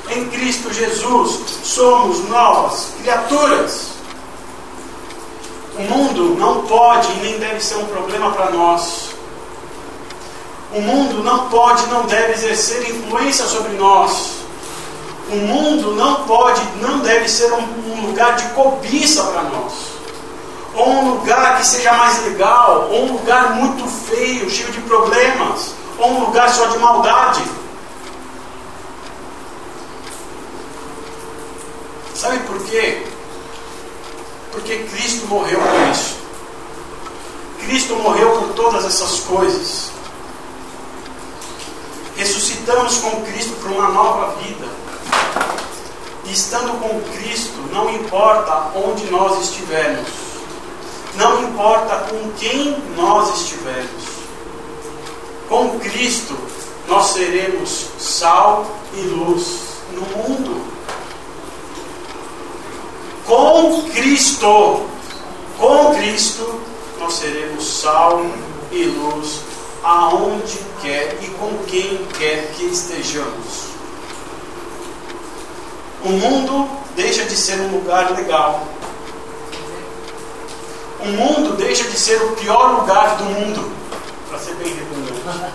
Em 0.09 0.29
Cristo 0.29 0.73
Jesus 0.73 1.39
somos 1.63 2.29
novas 2.29 2.93
criaturas. 3.01 3.89
O 5.77 5.81
mundo 5.81 6.35
não 6.39 6.61
pode 6.65 7.11
e 7.11 7.15
nem 7.15 7.39
deve 7.39 7.59
ser 7.59 7.75
um 7.75 7.85
problema 7.85 8.31
para 8.31 8.51
nós. 8.51 9.09
O 10.73 10.79
mundo 10.79 11.21
não 11.23 11.49
pode 11.49 11.83
e 11.83 11.87
não 11.87 12.05
deve 12.05 12.33
exercer 12.33 12.89
influência 12.89 13.45
sobre 13.45 13.73
nós. 13.73 14.35
O 15.29 15.35
mundo 15.35 15.95
não 15.95 16.23
pode, 16.23 16.61
não 16.81 16.99
deve 16.99 17.27
ser 17.27 17.51
um 17.51 18.07
lugar 18.07 18.35
de 18.35 18.47
cobiça 18.49 19.23
para 19.23 19.43
nós. 19.43 19.73
Ou 20.75 20.89
um 20.89 21.09
lugar 21.15 21.57
que 21.57 21.65
seja 21.65 21.91
mais 21.93 22.23
legal, 22.25 22.89
ou 22.91 23.05
um 23.05 23.13
lugar 23.13 23.55
muito 23.55 23.85
feio, 23.87 24.49
cheio 24.49 24.71
de 24.71 24.81
problemas 24.81 25.73
ou 25.97 26.11
um 26.11 26.25
lugar 26.25 26.49
só 26.49 26.67
de 26.67 26.77
maldade. 26.77 27.43
Sabe 32.15 32.39
por 32.39 32.63
quê? 32.65 33.05
Porque 34.51 34.77
Cristo 34.83 35.27
morreu 35.27 35.59
por 35.59 35.91
isso. 35.91 36.15
Cristo 37.59 37.95
morreu 37.95 38.31
por 38.39 38.53
todas 38.53 38.85
essas 38.85 39.19
coisas. 39.21 39.91
Ressuscitamos 42.15 42.97
com 42.97 43.23
Cristo 43.25 43.53
para 43.61 43.71
uma 43.71 43.89
nova 43.89 44.35
vida. 44.41 44.67
E 46.25 46.31
estando 46.31 46.79
com 46.79 47.01
Cristo, 47.17 47.57
não 47.71 47.89
importa 47.93 48.71
onde 48.75 49.05
nós 49.11 49.41
estivermos, 49.43 50.07
não 51.15 51.43
importa 51.43 52.07
com 52.09 52.31
quem 52.31 52.77
nós 52.95 53.41
estivermos, 53.41 54.14
com 55.47 55.79
Cristo, 55.79 56.37
nós 56.87 57.07
seremos 57.07 57.87
sal 57.99 58.65
e 58.93 59.01
luz 59.01 59.59
no 59.93 60.01
mundo. 60.01 60.65
Com 63.25 63.89
Cristo, 63.91 64.85
com 65.57 65.95
Cristo, 65.95 66.61
nós 66.99 67.13
seremos 67.13 67.65
sal 67.65 68.25
e 68.71 68.83
luz 68.83 69.41
aonde 69.83 70.59
quer 70.81 71.17
e 71.21 71.27
com 71.39 71.57
quem 71.65 72.05
quer 72.17 72.51
que 72.53 72.65
estejamos. 72.65 73.75
O 76.03 76.09
mundo 76.09 76.69
deixa 76.95 77.23
de 77.23 77.35
ser 77.35 77.59
um 77.61 77.71
lugar 77.71 78.11
legal. 78.15 78.67
O 80.99 81.07
mundo 81.07 81.55
deixa 81.55 81.83
de 81.83 81.97
ser 81.97 82.21
o 82.21 82.31
pior 82.31 82.79
lugar 82.79 83.17
do 83.17 83.25
mundo 83.25 83.71
para 84.29 84.39
ser 84.39 84.55
bem 84.55 84.73
redundante. 84.73 85.53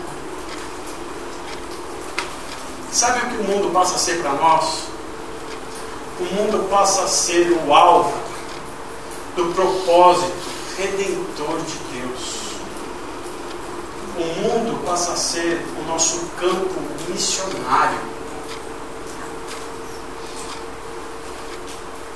Sabe 2.92 3.18
o 3.18 3.30
que 3.30 3.36
o 3.36 3.44
mundo 3.44 3.72
passa 3.72 3.94
a 3.94 3.98
ser 3.98 4.20
para 4.20 4.32
nós? 4.32 4.84
O 6.18 6.24
mundo 6.34 6.68
passa 6.68 7.02
a 7.02 7.08
ser 7.08 7.50
o 7.50 7.72
alvo 7.72 8.12
do 9.36 9.54
propósito 9.54 10.50
redentor 10.76 11.60
de 11.60 11.98
Deus. 11.98 12.40
O 14.16 14.40
mundo 14.40 14.84
passa 14.84 15.12
a 15.12 15.16
ser 15.16 15.64
o 15.78 15.84
nosso 15.86 16.26
campo 16.38 16.80
missionário. 17.08 17.98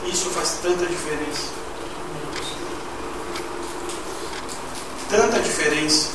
Isso 0.06 0.28
faz 0.30 0.58
tanta 0.62 0.86
diferença. 0.86 1.48
Tanta 5.08 5.40
diferença. 5.40 6.13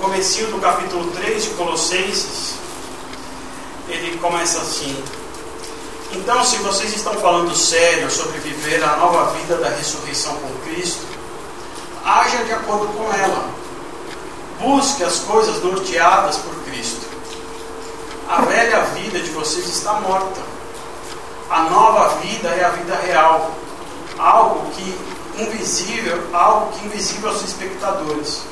Comecinho 0.00 0.52
do 0.52 0.60
capítulo 0.60 1.10
3 1.10 1.42
de 1.42 1.50
Colossenses, 1.50 2.54
ele 3.88 4.16
começa 4.18 4.58
assim: 4.58 4.96
Então, 6.12 6.44
se 6.44 6.56
vocês 6.58 6.94
estão 6.94 7.14
falando 7.14 7.54
sério 7.56 8.10
sobre 8.10 8.38
viver 8.38 8.82
a 8.84 8.96
nova 8.96 9.32
vida 9.32 9.56
da 9.56 9.68
ressurreição 9.68 10.36
com 10.36 10.70
Cristo, 10.70 11.04
haja 12.04 12.44
de 12.44 12.52
acordo 12.52 12.86
com 12.96 13.12
ela. 13.12 13.50
Busque 14.60 15.02
as 15.04 15.20
coisas 15.20 15.62
norteadas 15.62 16.36
por 16.36 16.54
Cristo. 16.64 17.06
A 18.28 18.42
velha 18.42 18.82
vida 18.94 19.18
de 19.18 19.30
vocês 19.30 19.66
está 19.66 19.94
morta. 19.94 20.40
A 21.50 21.62
nova 21.64 22.16
vida 22.20 22.48
é 22.48 22.64
a 22.64 22.70
vida 22.70 22.94
real, 22.96 23.50
algo 24.18 24.70
que 24.72 25.42
invisível, 25.42 26.22
algo 26.32 26.72
que 26.72 26.86
invisível 26.86 27.30
aos 27.30 27.42
espectadores. 27.42 28.47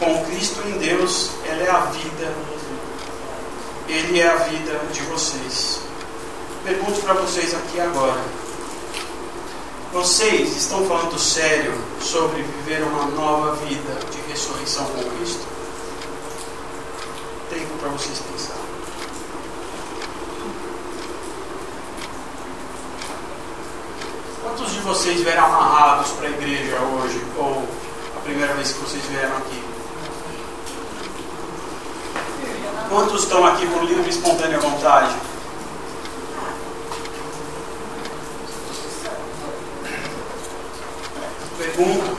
Com 0.00 0.24
Cristo 0.24 0.66
em 0.66 0.78
Deus, 0.78 1.30
ela 1.46 1.62
é 1.62 1.70
a 1.70 1.80
vida. 1.80 2.32
Ele 3.86 4.18
é 4.18 4.30
a 4.30 4.36
vida 4.36 4.80
de 4.90 5.02
vocês. 5.02 5.80
Pergunto 6.64 7.02
para 7.02 7.12
vocês 7.12 7.54
aqui 7.54 7.78
agora. 7.78 8.18
Vocês 9.92 10.56
estão 10.56 10.86
falando 10.86 11.18
sério 11.18 11.74
sobre 12.00 12.40
viver 12.40 12.82
uma 12.82 13.08
nova 13.08 13.56
vida 13.56 13.98
de 14.10 14.30
ressurreição 14.30 14.86
com 14.86 15.02
Cristo? 15.16 15.46
Tempo 17.50 17.76
para 17.78 17.90
vocês 17.90 18.20
pensar. 18.20 18.56
Quantos 24.42 24.72
de 24.72 24.80
vocês 24.80 25.20
vieram 25.20 25.44
amarrados 25.44 26.12
para 26.12 26.28
a 26.28 26.30
igreja 26.30 26.78
hoje? 26.80 27.22
Ou 27.36 27.68
a 28.16 28.20
primeira 28.20 28.54
vez 28.54 28.72
que 28.72 28.78
vocês 28.78 29.04
vieram 29.04 29.36
aqui? 29.36 29.69
Quantos 32.90 33.22
estão 33.22 33.46
aqui 33.46 33.64
por 33.68 33.84
livre 33.84 34.02
e 34.04 34.10
espontânea 34.10 34.58
vontade? 34.58 35.14
Pergunta. 41.56 42.10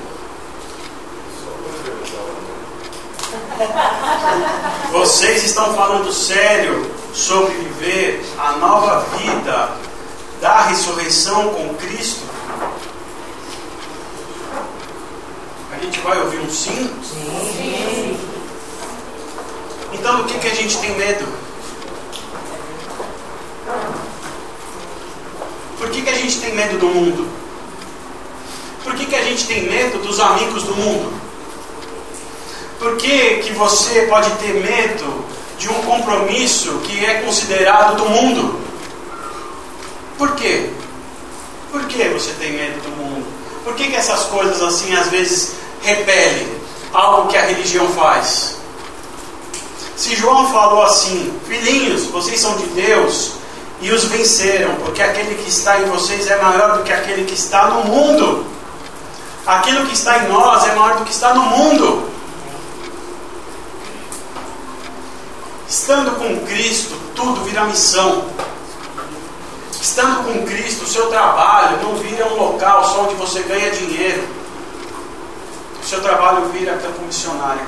Vocês 4.93 5.43
estão 5.43 5.73
falando 5.73 6.09
sério 6.13 6.89
sobre 7.13 7.53
viver 7.53 8.25
a 8.39 8.53
nova 8.53 9.01
vida 9.17 9.71
da 10.39 10.61
ressurreição 10.61 11.53
com 11.53 11.75
Cristo? 11.75 12.25
A 15.73 15.83
gente 15.83 15.99
vai 15.99 16.17
ouvir 16.21 16.39
um? 16.39 16.49
Sim. 16.49 16.90
Então, 20.01 20.17
do 20.17 20.23
que, 20.23 20.39
que 20.39 20.47
a 20.47 20.55
gente 20.55 20.79
tem 20.79 20.97
medo? 20.97 21.27
Por 25.77 25.89
que, 25.91 26.01
que 26.01 26.09
a 26.09 26.15
gente 26.15 26.39
tem 26.39 26.55
medo 26.55 26.79
do 26.79 26.87
mundo? 26.87 27.29
Por 28.83 28.95
que, 28.95 29.05
que 29.05 29.15
a 29.15 29.21
gente 29.21 29.45
tem 29.45 29.69
medo 29.69 29.99
dos 29.99 30.19
amigos 30.19 30.63
do 30.63 30.75
mundo? 30.75 31.13
Por 32.79 32.97
que, 32.97 33.43
que 33.43 33.53
você 33.53 34.07
pode 34.09 34.31
ter 34.37 34.55
medo 34.55 35.23
de 35.59 35.69
um 35.69 35.83
compromisso 35.83 36.79
que 36.79 37.05
é 37.05 37.21
considerado 37.21 37.97
do 37.97 38.09
mundo? 38.09 38.59
Por 40.17 40.31
quê? 40.33 40.71
Por 41.71 41.85
que 41.85 42.05
você 42.05 42.31
tem 42.39 42.53
medo 42.53 42.81
do 42.81 42.89
mundo? 42.97 43.27
Por 43.63 43.75
que, 43.75 43.85
que 43.85 43.95
essas 43.95 44.23
coisas 44.23 44.63
assim 44.63 44.95
às 44.95 45.09
vezes 45.09 45.57
repelem 45.83 46.47
algo 46.91 47.29
que 47.29 47.37
a 47.37 47.45
religião 47.45 47.87
faz? 47.89 48.60
Se 50.01 50.15
João 50.15 50.51
falou 50.51 50.81
assim, 50.81 51.31
filhinhos, 51.47 52.05
vocês 52.05 52.41
são 52.41 52.57
de 52.57 52.65
Deus 52.69 53.33
e 53.79 53.91
os 53.91 54.05
venceram, 54.05 54.73
porque 54.77 54.99
aquele 54.99 55.35
que 55.35 55.47
está 55.47 55.79
em 55.79 55.85
vocês 55.85 56.25
é 56.25 56.41
maior 56.41 56.79
do 56.79 56.83
que 56.83 56.91
aquele 56.91 57.23
que 57.23 57.35
está 57.35 57.67
no 57.67 57.83
mundo. 57.83 58.43
Aquilo 59.45 59.85
que 59.85 59.93
está 59.93 60.17
em 60.17 60.27
nós 60.27 60.67
é 60.67 60.73
maior 60.73 60.97
do 60.97 61.05
que 61.05 61.11
está 61.11 61.35
no 61.35 61.43
mundo. 61.43 62.09
Estando 65.69 66.17
com 66.17 66.47
Cristo, 66.47 66.99
tudo 67.15 67.43
vira 67.43 67.65
missão. 67.65 68.25
Estando 69.79 70.23
com 70.23 70.47
Cristo, 70.47 70.83
o 70.83 70.87
seu 70.87 71.11
trabalho 71.11 71.77
não 71.83 71.93
vira 71.97 72.25
um 72.25 72.37
local 72.37 72.83
só 72.85 73.03
onde 73.03 73.13
você 73.13 73.43
ganha 73.43 73.69
dinheiro. 73.69 74.27
O 75.79 75.85
seu 75.85 76.01
trabalho 76.01 76.49
vira 76.49 76.75
campo 76.77 77.03
missionário. 77.03 77.61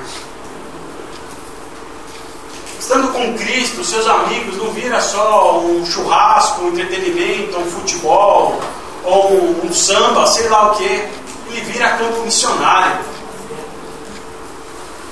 Estando 2.84 3.08
com 3.14 3.32
Cristo, 3.38 3.82
seus 3.82 4.06
amigos 4.06 4.58
não 4.58 4.70
vira 4.70 5.00
só 5.00 5.58
um 5.58 5.86
churrasco, 5.86 6.64
um 6.64 6.68
entretenimento, 6.68 7.56
um 7.56 7.64
futebol, 7.64 8.60
ou 9.02 9.32
um, 9.64 9.72
samba, 9.72 10.26
sei 10.26 10.50
lá 10.50 10.70
o 10.70 10.76
que 10.76 10.84
ele 10.84 11.60
vira 11.62 11.96
campo 11.96 12.20
missionário. 12.20 12.98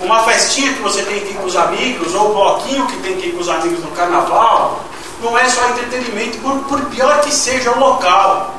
Uma 0.02 0.22
festinha 0.24 0.74
que 0.74 0.82
você 0.82 1.00
tem 1.00 1.20
que 1.20 1.30
ir 1.30 1.34
com 1.34 1.46
os 1.46 1.56
amigos, 1.56 2.14
ou 2.14 2.32
um 2.32 2.34
bloquinho 2.34 2.86
que 2.88 2.96
tem 2.98 3.16
que 3.16 3.28
ir 3.28 3.32
com 3.32 3.40
os 3.40 3.48
amigos 3.48 3.82
no 3.82 3.90
carnaval, 3.92 4.84
não 5.22 5.38
é 5.38 5.48
só 5.48 5.66
entretenimento, 5.70 6.36
por, 6.40 6.58
por 6.64 6.80
pior 6.90 7.22
que 7.22 7.32
seja 7.32 7.70
o 7.70 7.80
local. 7.80 8.54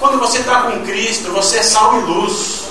Quando 0.00 0.18
você 0.18 0.38
está 0.38 0.62
com 0.62 0.84
Cristo, 0.84 1.30
você 1.30 1.58
é 1.58 1.62
sal 1.62 1.96
e 2.00 2.00
luz. 2.00 2.64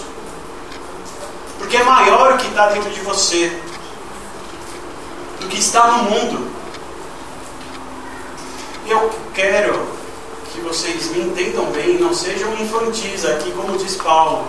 Porque 1.58 1.78
é 1.78 1.84
maior 1.86 2.34
o 2.34 2.38
que 2.38 2.47
está 2.47 2.67
dentro 2.67 2.89
de 2.89 2.99
você 2.99 3.58
do 5.39 5.47
que 5.47 5.60
está 5.60 5.88
no 5.88 6.04
mundo. 6.04 6.52
Eu 8.88 9.10
quero 9.34 9.88
que 10.52 10.60
vocês 10.62 11.12
me 11.12 11.21
entendam 11.21 11.65
bem, 11.65 11.97
não 11.97 12.13
sejam 12.13 12.52
infantis 12.54 13.25
aqui, 13.25 13.52
como 13.52 13.78
diz 13.78 13.95
Paulo. 13.95 14.47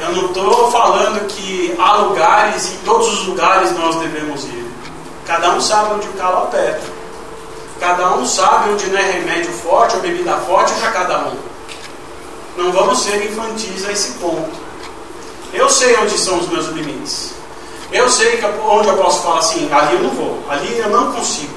Eu 0.00 0.12
não 0.12 0.26
estou 0.26 0.70
falando 0.70 1.26
que 1.28 1.74
há 1.78 1.96
lugares 1.98 2.72
e 2.72 2.76
todos 2.84 3.08
os 3.12 3.26
lugares 3.26 3.72
nós 3.72 3.96
devemos 3.96 4.44
ir. 4.44 4.66
Cada 5.26 5.50
um 5.50 5.60
sabe 5.60 5.94
onde 5.94 6.08
o 6.08 6.12
calo 6.12 6.44
aperta. 6.44 6.82
Cada 7.78 8.14
um 8.14 8.26
sabe 8.26 8.70
onde 8.70 8.86
não 8.86 8.98
é 8.98 9.10
remédio 9.10 9.52
forte 9.52 9.96
ou 9.96 10.02
bebida 10.02 10.36
forte 10.38 10.72
para 10.74 10.90
cada 10.92 11.18
um. 11.28 11.36
Não 12.56 12.72
vamos 12.72 13.02
ser 13.02 13.24
infantis 13.24 13.84
a 13.86 13.92
esse 13.92 14.12
ponto. 14.12 14.50
Eu 15.52 15.68
sei 15.68 15.96
onde 15.98 16.16
são 16.18 16.38
os 16.38 16.48
meus 16.48 16.66
limites. 16.66 17.34
Eu 17.92 18.08
sei 18.08 18.38
que 18.38 18.46
onde 18.46 18.88
eu 18.88 18.96
posso 18.96 19.22
falar 19.22 19.40
assim, 19.40 19.70
ali 19.70 19.96
eu 19.96 20.02
não 20.02 20.10
vou, 20.10 20.38
ali 20.48 20.78
eu 20.78 20.88
não 20.88 21.12
consigo. 21.12 21.54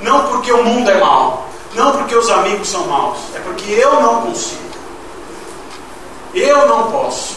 Não 0.00 0.28
porque 0.28 0.52
o 0.52 0.62
mundo 0.64 0.88
é 0.88 0.98
mau, 0.98 1.48
não 1.74 1.92
porque 1.92 2.14
os 2.14 2.30
amigos 2.30 2.68
são 2.68 2.86
maus, 2.86 3.18
é 3.34 3.40
porque 3.40 3.72
eu 3.72 4.00
não 4.00 4.22
consigo. 4.22 4.62
Eu 6.34 6.68
não 6.68 6.90
posso. 6.90 7.36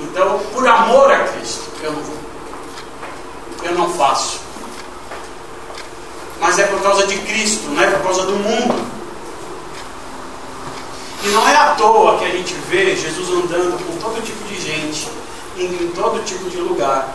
Então, 0.00 0.40
por 0.52 0.66
amor 0.66 1.10
a 1.10 1.24
Cristo, 1.24 1.64
eu 1.82 1.92
não 1.92 2.02
vou. 2.02 2.16
Eu 3.62 3.74
não 3.74 3.90
faço. 3.90 4.40
Mas 6.40 6.58
é 6.58 6.64
por 6.64 6.82
causa 6.82 7.06
de 7.06 7.16
Cristo, 7.18 7.68
não 7.70 7.82
é 7.82 7.86
por 7.86 8.02
causa 8.02 8.22
do 8.22 8.32
mundo. 8.32 8.86
E 11.24 11.28
não 11.28 11.48
é 11.48 11.56
à 11.56 11.74
toa 11.74 12.18
que 12.18 12.24
a 12.24 12.30
gente 12.30 12.54
vê 12.68 12.94
Jesus 12.94 13.28
andando 13.30 13.78
com 13.84 13.96
todo 13.98 14.22
tipo 14.22 14.44
de 14.44 14.60
gente, 14.60 15.08
indo 15.56 15.84
em 15.84 15.88
todo 15.88 16.22
tipo 16.24 16.48
de 16.50 16.58
lugar. 16.58 17.08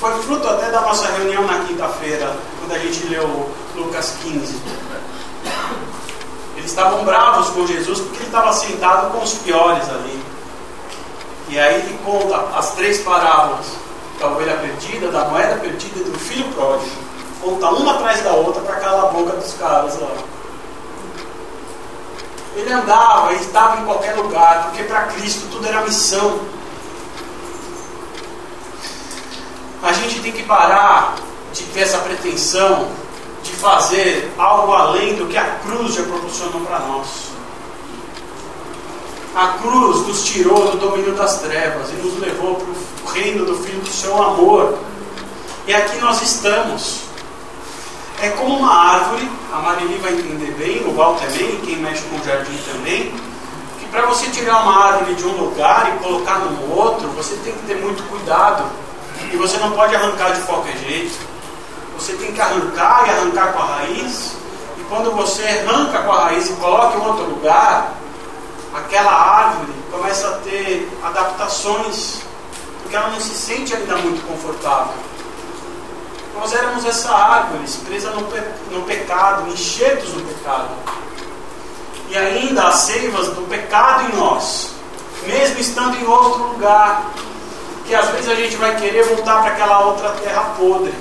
Foi 0.00 0.12
fruto 0.22 0.46
até 0.46 0.70
da 0.70 0.82
nossa 0.82 1.06
reunião 1.12 1.44
na 1.44 1.60
quinta-feira, 1.64 2.36
quando 2.58 2.72
a 2.72 2.78
gente 2.78 3.06
leu 3.06 3.50
Lucas 3.74 4.14
15. 4.22 4.56
Eles 6.56 6.70
estavam 6.70 7.04
bravos 7.04 7.48
com 7.50 7.66
Jesus 7.66 8.00
porque 8.00 8.16
ele 8.18 8.26
estava 8.26 8.52
sentado 8.52 9.12
com 9.12 9.22
os 9.22 9.34
piores 9.34 9.88
ali. 9.88 10.22
E 11.48 11.58
aí 11.58 11.76
ele 11.76 11.98
conta 12.04 12.36
as 12.58 12.74
três 12.74 13.00
parábolas 13.00 13.66
da 14.18 14.28
ovelha 14.28 14.56
perdida, 14.56 15.10
da 15.10 15.26
moeda 15.26 15.56
perdida 15.56 16.00
e 16.00 16.04
do 16.04 16.18
filho 16.18 16.50
pródigo. 16.52 16.90
Conta 17.40 17.70
uma 17.70 17.94
atrás 17.94 18.22
da 18.22 18.32
outra 18.32 18.62
para 18.62 18.76
calar 18.76 19.04
a 19.04 19.08
boca 19.08 19.36
dos 19.36 19.54
caras 19.54 20.00
lá. 20.00 20.10
Ele 22.56 22.72
andava, 22.72 23.32
ele 23.32 23.42
estava 23.42 23.80
em 23.80 23.84
qualquer 23.84 24.14
lugar, 24.16 24.64
porque 24.64 24.82
para 24.84 25.02
Cristo 25.02 25.46
tudo 25.50 25.66
era 25.66 25.82
missão. 25.82 26.40
A 29.82 29.92
gente 29.92 30.20
tem 30.20 30.32
que 30.32 30.42
parar 30.42 31.16
de 31.52 31.62
ter 31.64 31.80
essa 31.80 31.98
pretensão 31.98 32.88
de 33.42 33.52
fazer 33.52 34.32
algo 34.36 34.72
além 34.72 35.14
do 35.14 35.26
que 35.26 35.36
a 35.36 35.44
cruz 35.62 35.94
já 35.94 36.02
proporcionou 36.02 36.60
para 36.62 36.80
nós. 36.80 37.06
A 39.34 39.48
cruz 39.58 40.06
nos 40.06 40.24
tirou 40.24 40.70
do 40.70 40.78
domínio 40.78 41.14
das 41.14 41.40
trevas 41.40 41.90
e 41.90 41.94
nos 41.94 42.18
levou 42.18 42.56
para 42.56 42.66
o 42.68 43.14
reino 43.14 43.44
do 43.44 43.54
Filho 43.56 43.80
do 43.80 43.88
seu 43.88 44.20
amor. 44.20 44.78
E 45.66 45.74
aqui 45.74 45.98
nós 45.98 46.22
estamos. 46.22 47.00
É 48.22 48.30
como 48.30 48.56
uma 48.56 48.74
árvore, 48.74 49.30
a 49.52 49.58
Marili 49.58 49.98
vai 49.98 50.12
entender 50.12 50.52
bem, 50.58 50.88
o 50.88 50.94
Val 50.94 51.16
também, 51.16 51.60
quem 51.60 51.76
mexe 51.76 52.02
com 52.04 52.16
o 52.16 52.24
jardim 52.24 52.56
também, 52.72 53.12
que 53.78 53.86
para 53.90 54.06
você 54.06 54.26
tirar 54.30 54.62
uma 54.62 54.86
árvore 54.86 55.14
de 55.14 55.24
um 55.26 55.36
lugar 55.36 55.94
e 55.94 56.02
colocar 56.02 56.38
no 56.38 56.74
outro, 56.74 57.08
você 57.08 57.36
tem 57.44 57.52
que 57.52 57.66
ter 57.66 57.76
muito 57.76 58.02
cuidado. 58.08 58.64
E 59.32 59.36
você 59.36 59.56
não 59.58 59.72
pode 59.72 59.94
arrancar 59.94 60.32
de 60.32 60.40
qualquer 60.42 60.76
jeito. 60.78 61.18
Você 61.98 62.12
tem 62.14 62.32
que 62.32 62.40
arrancar 62.40 63.06
e 63.06 63.10
arrancar 63.10 63.52
com 63.52 63.62
a 63.62 63.66
raiz. 63.66 64.36
E 64.78 64.84
quando 64.84 65.12
você 65.12 65.42
arranca 65.42 66.02
com 66.02 66.12
a 66.12 66.24
raiz 66.24 66.48
e 66.50 66.52
coloca 66.54 66.98
em 66.98 67.06
outro 67.06 67.24
lugar, 67.24 67.94
aquela 68.74 69.12
árvore 69.12 69.72
começa 69.90 70.28
a 70.28 70.32
ter 70.38 70.88
adaptações, 71.02 72.20
porque 72.82 72.94
ela 72.94 73.08
não 73.08 73.20
se 73.20 73.34
sente 73.34 73.74
ainda 73.74 73.96
muito 73.96 74.26
confortável. 74.26 74.94
Nós 76.34 76.52
éramos 76.52 76.84
essa 76.84 77.10
árvore, 77.10 77.64
presa 77.86 78.10
no, 78.10 78.24
pe 78.24 78.40
no 78.70 78.82
pecado, 78.82 79.50
enxertos 79.50 80.12
no 80.12 80.22
pecado. 80.22 80.68
E 82.10 82.16
ainda 82.16 82.68
as 82.68 82.76
seivas 82.80 83.28
do 83.28 83.48
pecado 83.48 84.12
em 84.12 84.16
nós, 84.16 84.70
mesmo 85.26 85.58
estando 85.58 85.96
em 85.96 86.06
outro 86.06 86.42
lugar, 86.48 87.02
que 87.86 87.94
às 87.94 88.08
vezes 88.10 88.28
a 88.28 88.34
gente 88.34 88.56
vai 88.56 88.76
querer 88.76 89.04
voltar 89.04 89.42
para 89.42 89.52
aquela 89.52 89.86
outra 89.86 90.10
terra 90.10 90.54
podre. 90.58 90.92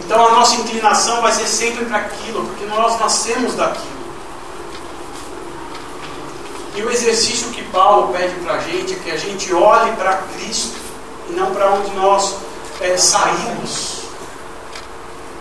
Então 0.00 0.26
a 0.26 0.32
nossa 0.32 0.56
inclinação 0.56 1.22
vai 1.22 1.32
ser 1.32 1.46
sempre 1.46 1.86
para 1.86 1.98
aquilo, 1.98 2.44
porque 2.46 2.66
nós 2.66 3.00
nascemos 3.00 3.54
daquilo. 3.54 3.94
E 6.76 6.82
o 6.82 6.90
exercício 6.90 7.48
que 7.50 7.62
Paulo 7.64 8.12
pede 8.12 8.34
para 8.40 8.54
a 8.54 8.58
gente 8.58 8.94
é 8.94 8.96
que 8.96 9.10
a 9.10 9.16
gente 9.16 9.54
olhe 9.54 9.92
para 9.92 10.18
Cristo 10.34 10.76
e 11.30 11.32
não 11.32 11.54
para 11.54 11.70
onde 11.70 11.90
nós 11.92 12.36
é, 12.80 12.96
saímos. 12.96 14.02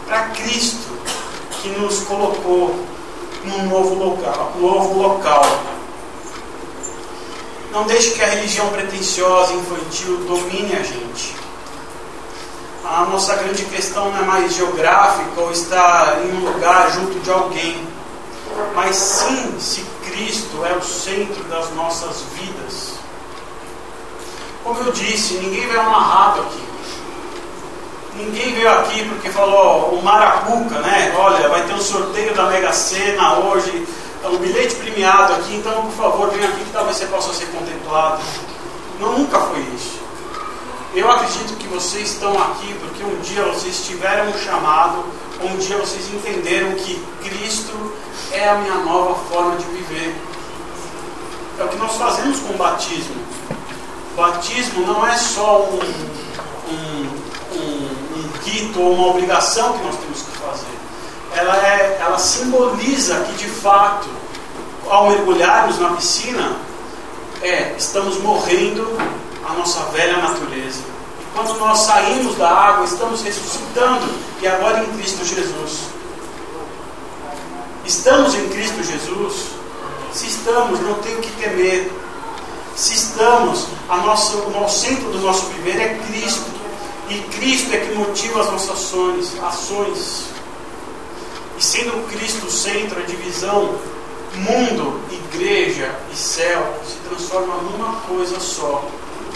Para 0.08 0.30
Cristo 0.30 0.94
que 1.62 1.70
nos 1.70 2.02
colocou 2.04 2.76
num 3.44 3.68
novo 3.68 3.96
local, 3.96 4.54
novo 4.60 5.02
local. 5.02 5.44
Não 7.74 7.86
deixe 7.86 8.12
que 8.12 8.22
a 8.22 8.28
religião 8.28 8.70
pretensiosa, 8.70 9.52
infantil, 9.54 10.18
domine 10.28 10.76
a 10.76 10.84
gente. 10.84 11.36
A 12.86 13.06
nossa 13.06 13.36
grande 13.36 13.66
questão 13.66 14.12
não 14.12 14.20
é 14.20 14.22
mais 14.22 14.54
geográfica 14.54 15.42
ou 15.42 15.52
estar 15.52 16.22
em 16.24 16.34
um 16.34 16.46
lugar 16.52 16.92
junto 16.92 17.20
de 17.22 17.32
alguém, 17.32 17.88
mas 18.76 18.96
sim 18.96 19.56
se 19.60 19.84
Cristo 20.06 20.64
é 20.64 20.74
o 20.74 20.84
centro 20.84 21.44
das 21.46 21.72
nossas 21.72 22.22
vidas. 22.36 22.94
Como 24.64 24.80
eu 24.82 24.92
disse, 24.92 25.34
ninguém 25.36 25.68
veio 25.68 25.82
amarrado 25.82 26.42
aqui. 26.42 26.64
Ninguém 28.16 28.54
veio 28.54 28.70
aqui 28.72 29.10
porque 29.10 29.30
falou, 29.30 29.96
o 29.96 30.04
Maracuca, 30.04 30.80
né? 30.80 31.12
Olha, 31.18 31.50
vai 31.50 31.66
ter 31.66 31.74
um 31.74 31.82
sorteio 31.82 32.36
da 32.36 32.46
Mega 32.46 32.72
Sena 32.72 33.40
hoje, 33.40 33.88
um 34.30 34.38
bilhete 34.38 34.76
premiado 34.76 35.34
aqui, 35.34 35.56
então 35.56 35.84
por 35.84 35.92
favor 35.92 36.30
venha 36.32 36.48
aqui 36.48 36.64
que 36.64 36.72
talvez 36.72 36.98
você 36.98 37.06
possa 37.08 37.34
ser 37.34 37.48
contemplado. 37.48 38.22
Não, 39.00 39.20
nunca 39.20 39.40
foi 39.40 39.60
isso. 39.76 40.00
Eu 40.96 41.10
acredito 41.12 41.58
que 41.58 41.68
vocês 41.68 42.12
estão 42.12 42.32
aqui 42.42 42.74
porque 42.76 43.04
um 43.04 43.20
dia 43.22 43.44
vocês 43.46 43.86
tiveram 43.86 44.30
um 44.30 44.38
chamado, 44.38 45.04
um 45.42 45.58
dia 45.58 45.76
vocês 45.78 46.08
entenderam 46.14 46.76
que 46.76 47.04
Cristo 47.24 47.94
é 48.32 48.48
a 48.48 48.56
minha 48.56 48.76
nova 48.76 49.16
forma 49.28 49.58
de 49.58 49.66
viver. 49.66 50.16
É 51.60 51.64
o 51.64 51.68
que 51.68 51.78
nós 51.78 51.96
fazemos 51.96 52.40
com 52.40 52.54
o 52.54 52.58
batismo. 52.58 53.16
O 54.14 54.16
batismo 54.16 54.86
não 54.86 55.06
é 55.08 55.18
só 55.18 55.64
um, 55.64 55.80
um, 56.70 57.10
um, 57.56 58.20
um 58.20 58.32
rito 58.44 58.80
ou 58.80 58.94
uma 58.94 59.08
obrigação 59.08 59.74
que 59.74 59.84
nós 59.84 59.96
temos 59.98 60.22
que 60.22 60.38
fazer. 60.38 60.83
Ela, 61.36 61.58
é, 61.68 61.98
ela 62.00 62.18
simboliza 62.18 63.16
que 63.22 63.34
de 63.34 63.50
fato, 63.50 64.08
ao 64.90 65.10
mergulharmos 65.10 65.80
na 65.80 65.90
piscina, 65.90 66.58
é, 67.42 67.76
estamos 67.78 68.18
morrendo 68.20 68.88
a 69.48 69.54
nossa 69.54 69.82
velha 69.92 70.18
natureza. 70.18 70.82
E 71.20 71.36
quando 71.36 71.58
nós 71.60 71.80
saímos 71.80 72.36
da 72.36 72.50
água, 72.50 72.86
estamos 72.86 73.22
ressuscitando 73.22 74.08
e 74.42 74.48
agora 74.48 74.84
em 74.84 74.98
Cristo 74.98 75.26
Jesus. 75.26 75.80
Estamos 77.86 78.34
em 78.36 78.48
Cristo 78.50 78.82
Jesus? 78.84 79.48
Se 80.14 80.28
estamos, 80.28 80.80
não 80.80 80.94
tenho 80.96 81.20
que 81.20 81.32
temer. 81.32 81.92
Se 82.76 82.94
estamos, 82.94 83.68
a 83.90 83.98
nossa, 83.98 84.38
o 84.38 84.52
nosso 84.52 84.86
centro 84.86 85.10
do 85.12 85.20
nosso 85.20 85.48
viver 85.48 85.80
é 85.80 86.00
Cristo. 86.08 86.46
E 87.10 87.20
Cristo 87.38 87.74
é 87.74 87.78
que 87.78 87.94
motiva 87.96 88.42
as 88.42 88.52
nossas 88.52 88.72
ações. 88.72 89.34
ações. 89.44 90.33
Sendo 91.64 92.06
Cristo 92.12 92.48
o 92.48 92.52
centro, 92.52 93.00
a 93.00 93.06
divisão 93.06 93.80
mundo, 94.36 95.00
igreja 95.10 95.96
e 96.12 96.16
céu 96.16 96.78
se 96.86 96.98
transforma 97.08 97.56
numa 97.56 98.02
coisa 98.02 98.38
só, 98.38 98.86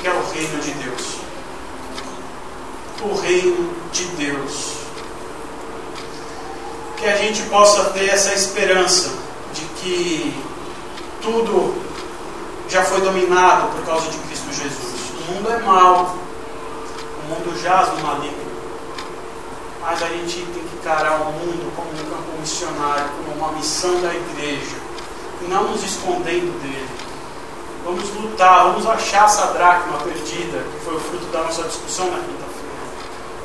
que 0.01 0.05
é 0.05 0.11
o 0.11 0.29
reino 0.33 0.59
de 0.61 0.71
Deus. 0.71 1.15
O 3.01 3.15
reino 3.15 3.73
de 3.93 4.03
Deus 4.17 4.75
que 6.97 7.05
a 7.05 7.15
gente 7.15 7.43
possa 7.43 7.91
ter 7.91 8.09
essa 8.09 8.33
esperança 8.33 9.09
de 9.53 9.61
que 9.79 10.43
tudo 11.21 11.81
já 12.67 12.83
foi 12.83 12.99
dominado 12.99 13.71
por 13.71 13.85
causa 13.85 14.09
de 14.09 14.17
Cristo 14.17 14.47
Jesus. 14.51 15.11
O 15.21 15.31
mundo 15.31 15.49
é 15.49 15.59
mau, 15.59 16.17
o 17.23 17.29
mundo 17.29 17.57
jaz 17.63 17.87
no 17.93 18.01
maligno, 18.01 18.46
mas 19.87 20.03
a 20.03 20.07
gente 20.07 20.35
tem 20.35 20.63
que 20.63 20.75
encarar 20.75 21.21
o 21.21 21.31
mundo 21.31 21.73
como 21.73 21.87
um 21.89 22.09
campo 22.09 22.39
missionário, 22.41 23.09
como 23.15 23.37
uma 23.37 23.53
missão 23.53 24.01
da 24.01 24.13
igreja, 24.13 24.75
não 25.47 25.71
nos 25.71 25.81
escondendo 25.81 26.61
dele. 26.61 26.89
Vamos 27.85 28.13
lutar, 28.15 28.65
vamos 28.65 28.85
achar 28.85 29.25
essa 29.25 29.45
dracma 29.53 29.97
perdida, 29.99 30.57
que 30.57 30.83
foi 30.83 30.95
o 30.95 30.99
fruto 30.99 31.25
da 31.27 31.43
nossa 31.43 31.63
discussão 31.63 32.11
na 32.11 32.17
quinta 32.17 32.47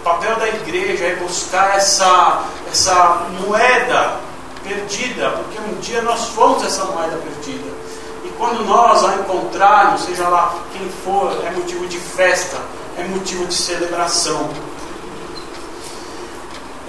o 0.01 0.05
papel 0.05 0.35
da 0.35 0.49
igreja 0.49 1.05
é 1.05 1.15
buscar 1.15 1.77
essa, 1.77 2.43
essa 2.69 3.29
moeda 3.47 4.17
perdida, 4.65 5.31
porque 5.31 5.61
um 5.61 5.79
dia 5.79 6.03
nós 6.03 6.27
fomos 6.31 6.65
essa 6.65 6.85
moeda 6.87 7.19
perdida. 7.19 7.71
E 8.25 8.29
quando 8.31 8.67
nós 8.67 9.05
a 9.05 9.15
encontrarmos, 9.15 10.03
seja 10.03 10.29
lá 10.29 10.57
quem 10.73 10.89
for, 11.05 11.41
é 11.47 11.53
motivo 11.53 11.87
de 11.87 11.99
festa, 11.99 12.57
é 12.99 13.05
motivo 13.05 13.47
de 13.47 13.55
celebração. 13.55 14.51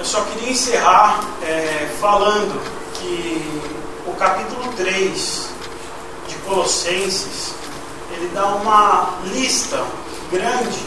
Eu 0.04 0.08
só 0.10 0.22
queria 0.26 0.52
encerrar 0.52 1.24
é, 1.44 1.90
falando 2.02 2.62
que 2.96 3.62
o 4.06 4.14
capítulo 4.16 4.74
3 4.74 5.48
de 6.28 6.36
Colossenses 6.46 7.54
ele 8.12 8.30
dá 8.34 8.48
uma 8.48 9.14
lista 9.24 9.82
grande 10.30 10.86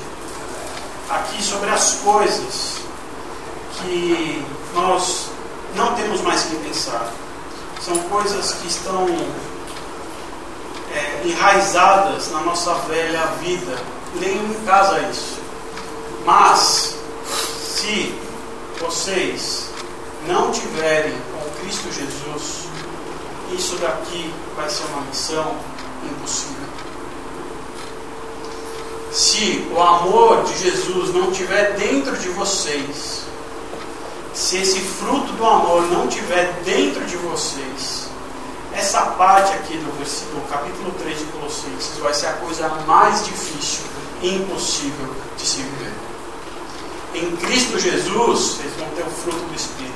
aqui 1.08 1.42
sobre 1.42 1.70
as 1.70 1.94
coisas 2.04 2.74
que 3.80 4.44
nós 4.74 5.28
não 5.74 5.94
temos 5.94 6.20
mais 6.20 6.42
que 6.42 6.56
pensar. 6.56 7.10
São 7.80 7.96
coisas 8.10 8.52
que 8.52 8.68
estão 8.68 9.06
é, 10.92 11.22
enraizadas 11.24 12.30
na 12.30 12.40
nossa 12.40 12.74
velha 12.86 13.24
vida. 13.40 13.78
Nenhum 14.16 14.50
em 14.50 14.64
casa 14.66 15.00
isso. 15.08 15.38
Mas, 16.26 16.96
se 17.64 18.25
vocês 18.80 19.70
não 20.26 20.50
tiverem 20.50 21.14
com 21.32 21.60
Cristo 21.60 21.92
Jesus, 21.92 22.66
isso 23.52 23.76
daqui 23.76 24.32
vai 24.56 24.68
ser 24.68 24.84
uma 24.84 25.02
missão 25.02 25.56
impossível 26.04 26.66
se 29.16 29.66
o 29.74 29.80
amor 29.80 30.44
de 30.44 30.58
Jesus 30.58 31.14
não 31.14 31.30
estiver 31.30 31.72
dentro 31.72 32.14
de 32.18 32.28
vocês, 32.28 33.22
se 34.34 34.58
esse 34.58 34.78
fruto 34.78 35.32
do 35.32 35.46
amor 35.46 35.90
não 35.90 36.06
estiver 36.06 36.52
dentro 36.66 37.02
de 37.06 37.16
vocês, 37.16 38.08
essa 38.74 39.00
parte 39.12 39.54
aqui 39.54 39.78
do 39.78 39.96
versículo, 39.96 40.42
capítulo 40.50 40.92
3 40.98 41.18
de 41.18 41.24
Colossenses 41.26 41.96
vai 41.98 42.12
ser 42.12 42.26
a 42.26 42.32
coisa 42.34 42.68
mais 42.86 43.24
difícil 43.24 43.86
e 44.20 44.34
impossível 44.34 45.08
de 45.38 45.46
se 45.46 45.62
viver. 45.62 45.94
Em 47.16 47.34
Cristo 47.36 47.78
Jesus, 47.78 48.58
vocês 48.58 48.74
vão 48.78 48.86
ter 48.90 49.02
o 49.02 49.10
fruto 49.10 49.38
do 49.38 49.54
Espírito. 49.54 49.94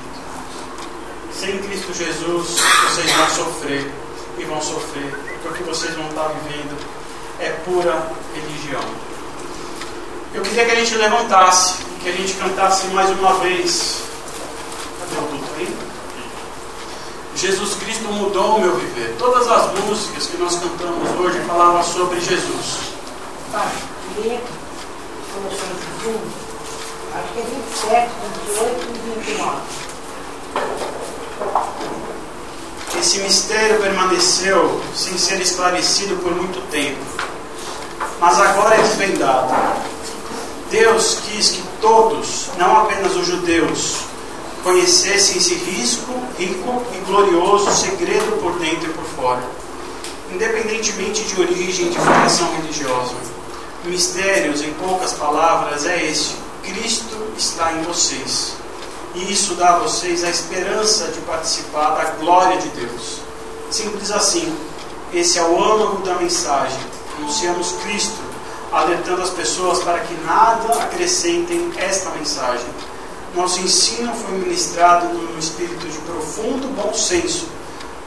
Sem 1.38 1.58
Cristo 1.58 1.92
Jesus, 1.92 2.48
vocês 2.48 3.12
vão 3.12 3.28
sofrer 3.28 3.92
e 4.38 4.44
vão 4.44 4.62
sofrer, 4.62 5.14
porque 5.42 5.48
o 5.48 5.52
que 5.52 5.62
vocês 5.64 5.94
vão 5.94 6.08
estar 6.08 6.28
vivendo 6.28 6.78
é 7.38 7.50
pura 7.66 8.10
religião. 8.34 8.80
Eu 10.32 10.40
queria 10.42 10.64
que 10.64 10.70
a 10.70 10.74
gente 10.76 10.94
levantasse, 10.94 11.84
que 12.02 12.08
a 12.08 12.12
gente 12.12 12.32
cantasse 12.32 12.86
mais 12.86 13.10
uma 13.10 13.34
vez. 13.40 14.02
Cadê 15.00 15.20
o 15.20 15.28
culto 15.28 15.50
aí? 15.58 15.76
Jesus 17.36 17.74
Cristo 17.74 18.04
mudou 18.04 18.56
o 18.56 18.60
meu 18.62 18.76
viver. 18.76 19.14
Todas 19.18 19.46
as 19.46 19.78
músicas 19.80 20.26
que 20.26 20.38
nós 20.38 20.54
cantamos 20.56 21.20
hoje 21.20 21.38
falavam 21.40 21.82
sobre 21.82 22.18
Jesus. 22.18 22.94
Pai, 23.52 23.70
lê 24.16 24.38
Colossenses 25.34 25.84
21. 26.02 26.39
Acho 27.12 27.32
que 27.32 27.40
é 27.40 27.42
27, 27.42 28.08
28 28.46 28.86
e 28.86 29.20
29. 29.20 29.60
Esse 33.00 33.18
mistério 33.18 33.80
permaneceu 33.80 34.80
sem 34.94 35.18
ser 35.18 35.40
esclarecido 35.40 36.16
por 36.16 36.32
muito 36.32 36.60
tempo, 36.70 37.00
mas 38.20 38.38
agora 38.38 38.76
é 38.76 38.82
desvendado. 38.82 39.52
Deus 40.70 41.18
quis 41.24 41.48
que 41.50 41.62
todos, 41.80 42.50
não 42.56 42.82
apenas 42.82 43.16
os 43.16 43.26
judeus, 43.26 43.96
conhecessem 44.62 45.38
esse 45.38 45.54
risco, 45.54 46.12
rico 46.38 46.82
e 46.94 46.98
glorioso 47.06 47.72
segredo 47.72 48.40
por 48.40 48.52
dentro 48.60 48.88
e 48.88 48.92
por 48.92 49.04
fora, 49.04 49.42
independentemente 50.30 51.24
de 51.24 51.40
origem 51.40 51.86
e 51.86 51.90
de 51.90 51.98
formação 51.98 52.52
religiosa. 52.56 53.14
Mistérios, 53.84 54.62
em 54.62 54.72
poucas 54.74 55.12
palavras, 55.14 55.86
é 55.86 56.04
este: 56.04 56.36
Cristo 56.62 57.32
está 57.36 57.72
em 57.72 57.82
vocês. 57.82 58.54
E 59.14 59.32
isso 59.32 59.54
dá 59.54 59.76
a 59.76 59.78
vocês 59.80 60.22
a 60.22 60.30
esperança 60.30 61.08
de 61.08 61.20
participar 61.20 61.90
da 61.96 62.04
glória 62.20 62.58
de 62.58 62.68
Deus. 62.68 63.18
Simples 63.70 64.10
assim. 64.10 64.56
Esse 65.12 65.38
é 65.38 65.42
o 65.42 65.62
âmago 65.62 66.02
da 66.02 66.14
mensagem. 66.14 66.78
Anunciamos 67.18 67.72
Cristo, 67.82 68.18
alertando 68.70 69.22
as 69.22 69.30
pessoas 69.30 69.80
para 69.80 69.98
que 70.00 70.14
nada 70.24 70.72
acrescentem 70.84 71.72
esta 71.76 72.10
mensagem. 72.10 72.66
Nosso 73.34 73.60
ensino 73.60 74.12
foi 74.14 74.38
ministrado 74.38 75.06
num 75.06 75.38
espírito 75.38 75.86
de 75.86 75.98
profundo 75.98 76.68
bom 76.80 76.94
senso, 76.94 77.46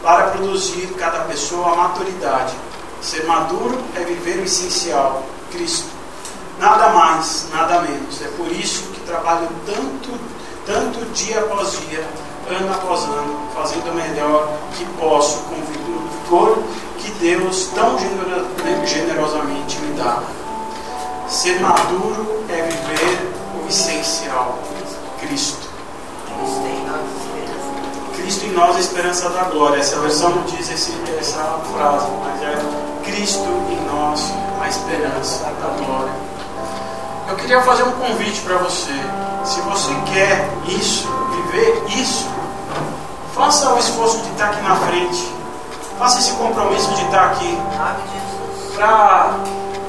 para 0.01 0.31
produzir 0.31 0.87
cada 0.97 1.19
pessoa 1.25 1.73
a 1.73 1.75
maturidade. 1.75 2.53
Ser 3.01 3.25
maduro 3.25 3.77
é 3.95 4.03
viver 4.03 4.39
o 4.39 4.43
essencial, 4.43 5.23
Cristo. 5.51 5.92
Nada 6.59 6.89
mais, 6.89 7.47
nada 7.51 7.81
menos. 7.81 8.21
É 8.21 8.27
por 8.37 8.51
isso 8.51 8.83
que 8.93 9.01
trabalho 9.01 9.47
tanto 9.65 10.33
tanto 10.65 11.05
dia 11.13 11.39
após 11.39 11.77
dia, 11.87 12.03
ano 12.49 12.73
após 12.73 13.03
ano, 13.03 13.49
fazendo 13.53 13.91
o 13.91 13.95
melhor 13.95 14.47
que 14.75 14.85
posso 14.97 15.39
com 15.39 15.55
o 15.55 15.65
vigor 15.65 16.63
que 16.99 17.11
Deus 17.19 17.69
tão 17.75 17.97
generosamente 18.85 19.77
me 19.79 19.97
dá. 19.97 20.23
Ser 21.27 21.59
maduro 21.59 22.45
é 22.49 22.61
viver 22.61 23.33
o 23.61 23.67
essencial, 23.67 24.57
Cristo. 25.19 25.67
Cristo 28.15 28.45
em 28.45 28.53
nós, 28.53 28.77
a 28.77 28.79
esperança 28.79 29.29
da 29.29 29.43
glória. 29.43 29.79
Essa 29.79 29.99
versão 29.99 30.29
não 30.29 30.43
diz 30.43 30.71
esse, 30.71 30.93
essa 31.19 31.59
frase, 31.73 32.07
mas 32.23 32.41
é 32.41 32.55
Cristo 33.03 33.49
em 33.69 33.85
nós, 33.85 34.31
a 34.61 34.69
esperança 34.69 35.43
da 35.43 35.85
glória. 35.85 36.32
Eu 37.33 37.37
queria 37.37 37.61
fazer 37.63 37.81
um 37.81 37.91
convite 37.93 38.41
para 38.41 38.57
você. 38.57 38.93
Se 39.43 39.59
você 39.61 39.89
quer 40.13 40.47
isso, 40.67 41.09
viver 41.31 41.83
isso, 41.99 42.27
faça 43.33 43.73
o 43.73 43.79
esforço 43.79 44.19
de 44.19 44.29
estar 44.33 44.51
aqui 44.51 44.61
na 44.61 44.75
frente. 44.75 45.33
Faça 45.97 46.19
esse 46.19 46.31
compromisso 46.33 46.93
de 46.93 47.01
estar 47.01 47.31
aqui. 47.31 47.57
Para 48.75 49.35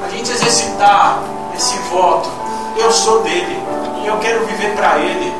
a 0.07 0.09
gente 0.09 0.33
exercitar 0.33 1.19
esse 1.55 1.77
voto. 1.91 2.31
Eu 2.79 2.91
sou 2.91 3.23
dele. 3.23 3.63
E 4.03 4.07
eu 4.07 4.17
quero 4.21 4.47
viver 4.47 4.75
para 4.75 4.97
ele. 5.01 5.31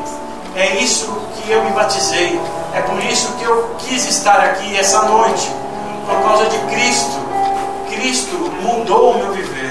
É 0.55 0.75
isso 0.75 1.11
que 1.37 1.51
eu 1.51 1.63
me 1.63 1.71
batizei. 1.71 2.39
É 2.75 2.81
por 2.81 3.03
isso 3.03 3.31
que 3.39 3.45
eu 3.45 3.75
quis 3.79 4.05
estar 4.05 4.41
aqui 4.41 4.77
essa 4.77 5.01
noite. 5.05 5.51
Por 6.05 6.21
causa 6.21 6.45
de 6.45 6.57
Cristo. 6.67 7.17
Cristo 7.89 8.35
mudou 8.61 9.13
o 9.13 9.17
meu 9.17 9.31
viver. 9.31 9.64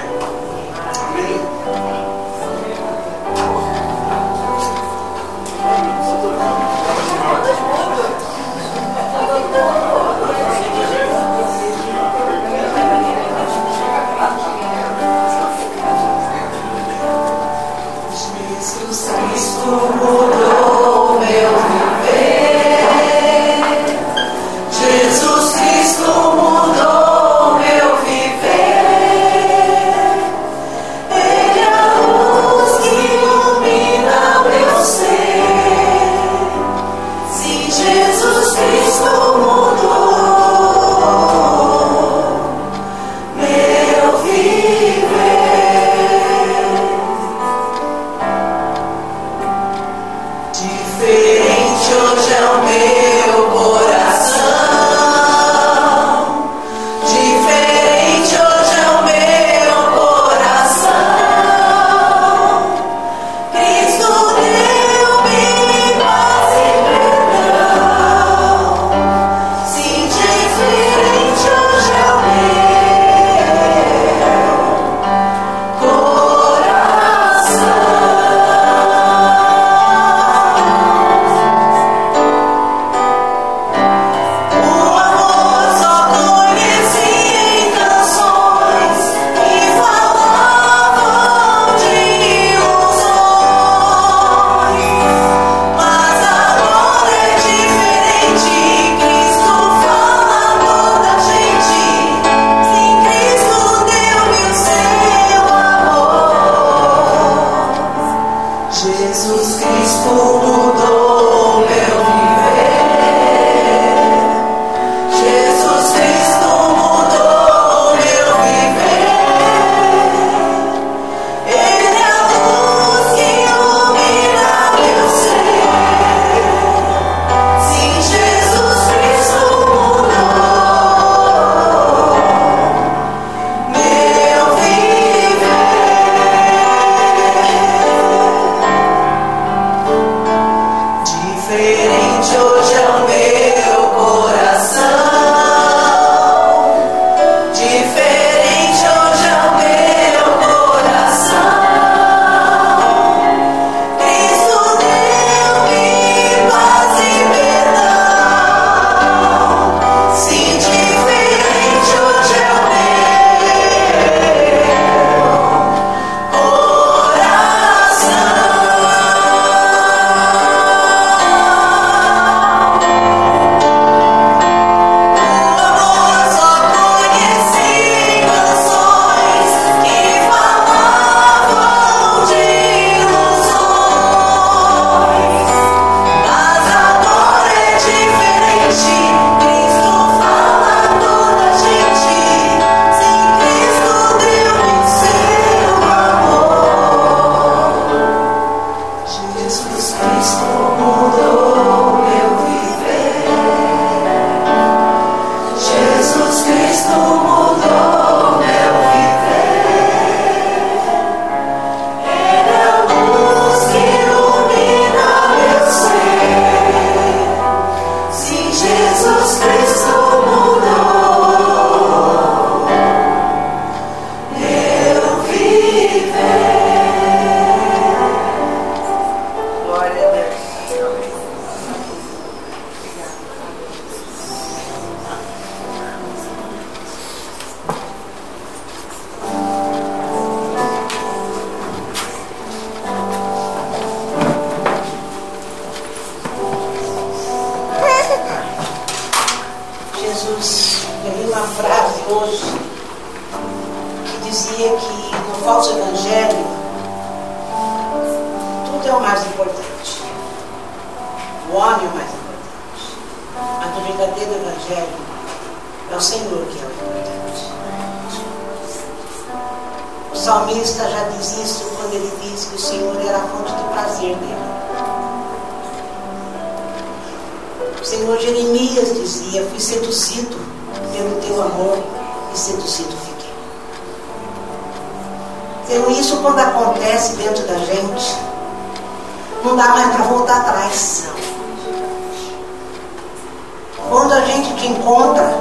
Encontra, 294.67 295.33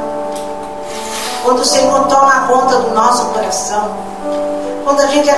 quando 1.43 1.61
o 1.61 1.65
Senhor 1.65 2.07
toma 2.07 2.47
conta 2.47 2.77
do 2.77 2.95
nosso 2.95 3.27
coração, 3.27 3.91
quando 4.85 5.01
a 5.01 5.07
gente 5.07 5.29
é 5.29 5.35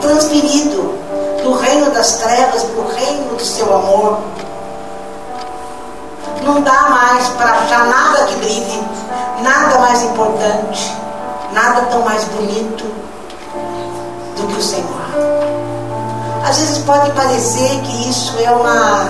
transferido 0.00 0.94
do 1.42 1.54
reino 1.54 1.90
das 1.90 2.14
trevas 2.14 2.62
para 2.64 2.80
o 2.80 2.88
reino 2.88 3.36
do 3.36 3.44
seu 3.44 3.74
amor, 3.74 4.18
não 6.42 6.60
dá 6.62 6.88
mais 6.88 7.28
para 7.28 7.50
achar 7.50 7.86
nada 7.86 8.24
que 8.24 8.36
brilhe, 8.36 8.82
nada 9.42 9.78
mais 9.78 10.02
importante, 10.02 10.94
nada 11.52 11.82
tão 11.90 12.02
mais 12.02 12.24
bonito 12.24 12.84
do 14.36 14.46
que 14.48 14.58
o 14.58 14.62
Senhor. 14.62 14.98
Às 16.48 16.56
vezes 16.58 16.78
pode 16.78 17.10
parecer 17.12 17.80
que 17.82 18.10
isso 18.10 18.34
é 18.40 18.50
uma 18.50 19.08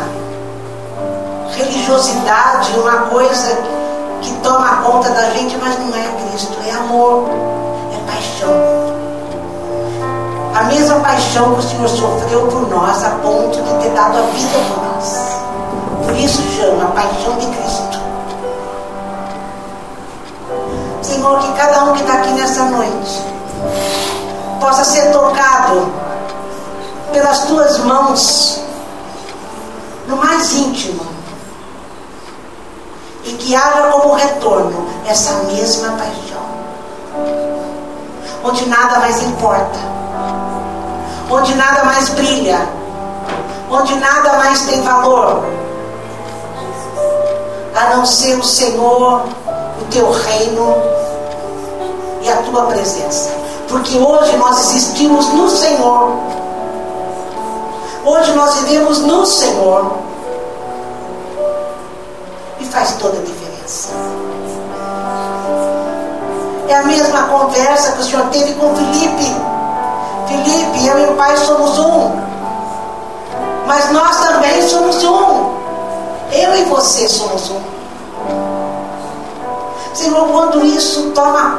religiosidade, 1.56 2.78
uma 2.78 3.02
coisa 3.10 3.77
que 4.20 4.32
toma 4.42 4.82
conta 4.82 5.10
da 5.10 5.30
gente, 5.30 5.56
mas 5.58 5.78
não 5.78 5.94
é 5.94 6.30
Cristo, 6.30 6.56
é 6.66 6.70
amor, 6.72 7.28
é 7.92 8.10
paixão. 8.10 8.52
A 10.54 10.64
mesma 10.64 11.00
paixão 11.00 11.54
que 11.54 11.60
o 11.60 11.62
Senhor 11.62 11.88
sofreu 11.88 12.46
por 12.48 12.68
nós, 12.68 13.04
a 13.04 13.10
ponto 13.10 13.62
de 13.62 13.82
ter 13.82 13.90
dado 13.90 14.18
a 14.18 14.22
vida 14.22 14.58
por 14.68 14.84
nós. 14.84 15.38
Por 16.04 16.16
isso 16.16 16.42
chama 16.56 16.84
a 16.84 16.88
paixão 16.88 17.36
de 17.36 17.46
Cristo. 17.46 17.98
Senhor, 21.02 21.38
que 21.38 21.52
cada 21.52 21.84
um 21.84 21.92
que 21.94 22.00
está 22.00 22.14
aqui 22.14 22.30
nessa 22.30 22.64
noite 22.64 23.22
possa 24.60 24.84
ser 24.84 25.12
tocado 25.12 25.88
pelas 27.12 27.40
tuas 27.44 27.78
mãos 27.78 28.60
no 30.06 30.16
mais 30.16 30.52
íntimo 30.52 31.17
e 33.28 33.32
que 33.34 33.54
haja 33.54 33.82
como 33.92 34.14
retorno 34.14 34.86
essa 35.06 35.32
mesma 35.44 35.90
paixão, 35.92 36.48
onde 38.42 38.66
nada 38.66 39.00
mais 39.00 39.22
importa, 39.22 39.78
onde 41.30 41.54
nada 41.54 41.84
mais 41.84 42.08
brilha, 42.08 42.66
onde 43.70 43.94
nada 43.96 44.38
mais 44.38 44.62
tem 44.62 44.80
valor, 44.80 45.44
a 47.76 47.96
não 47.96 48.06
ser 48.06 48.38
o 48.38 48.42
Senhor, 48.42 49.24
o 49.80 49.84
teu 49.90 50.10
reino 50.10 50.74
e 52.22 52.30
a 52.30 52.36
tua 52.36 52.62
presença. 52.62 53.30
Porque 53.68 53.98
hoje 53.98 54.34
nós 54.38 54.58
existimos 54.60 55.28
no 55.34 55.50
Senhor. 55.50 56.12
Hoje 58.06 58.32
nós 58.32 58.54
vivemos 58.60 59.00
no 59.00 59.26
Senhor. 59.26 59.92
Faz 62.70 62.92
toda 63.00 63.18
a 63.18 63.22
diferença. 63.22 63.88
É 66.68 66.74
a 66.74 66.82
mesma 66.84 67.22
conversa 67.24 67.92
que 67.92 68.00
o 68.00 68.04
Senhor 68.04 68.26
teve 68.26 68.54
com 68.54 68.74
Felipe. 68.76 69.36
Felipe, 70.26 70.86
eu 70.86 70.98
e 70.98 71.04
o 71.10 71.14
Pai 71.14 71.36
somos 71.38 71.78
um. 71.78 72.12
Mas 73.66 73.90
nós 73.90 74.16
também 74.20 74.68
somos 74.68 75.02
um. 75.02 75.58
Eu 76.32 76.56
e 76.56 76.64
você 76.64 77.08
somos 77.08 77.50
um. 77.50 77.60
Senhor, 79.94 80.28
quando 80.28 80.64
isso 80.64 81.10
toma 81.14 81.58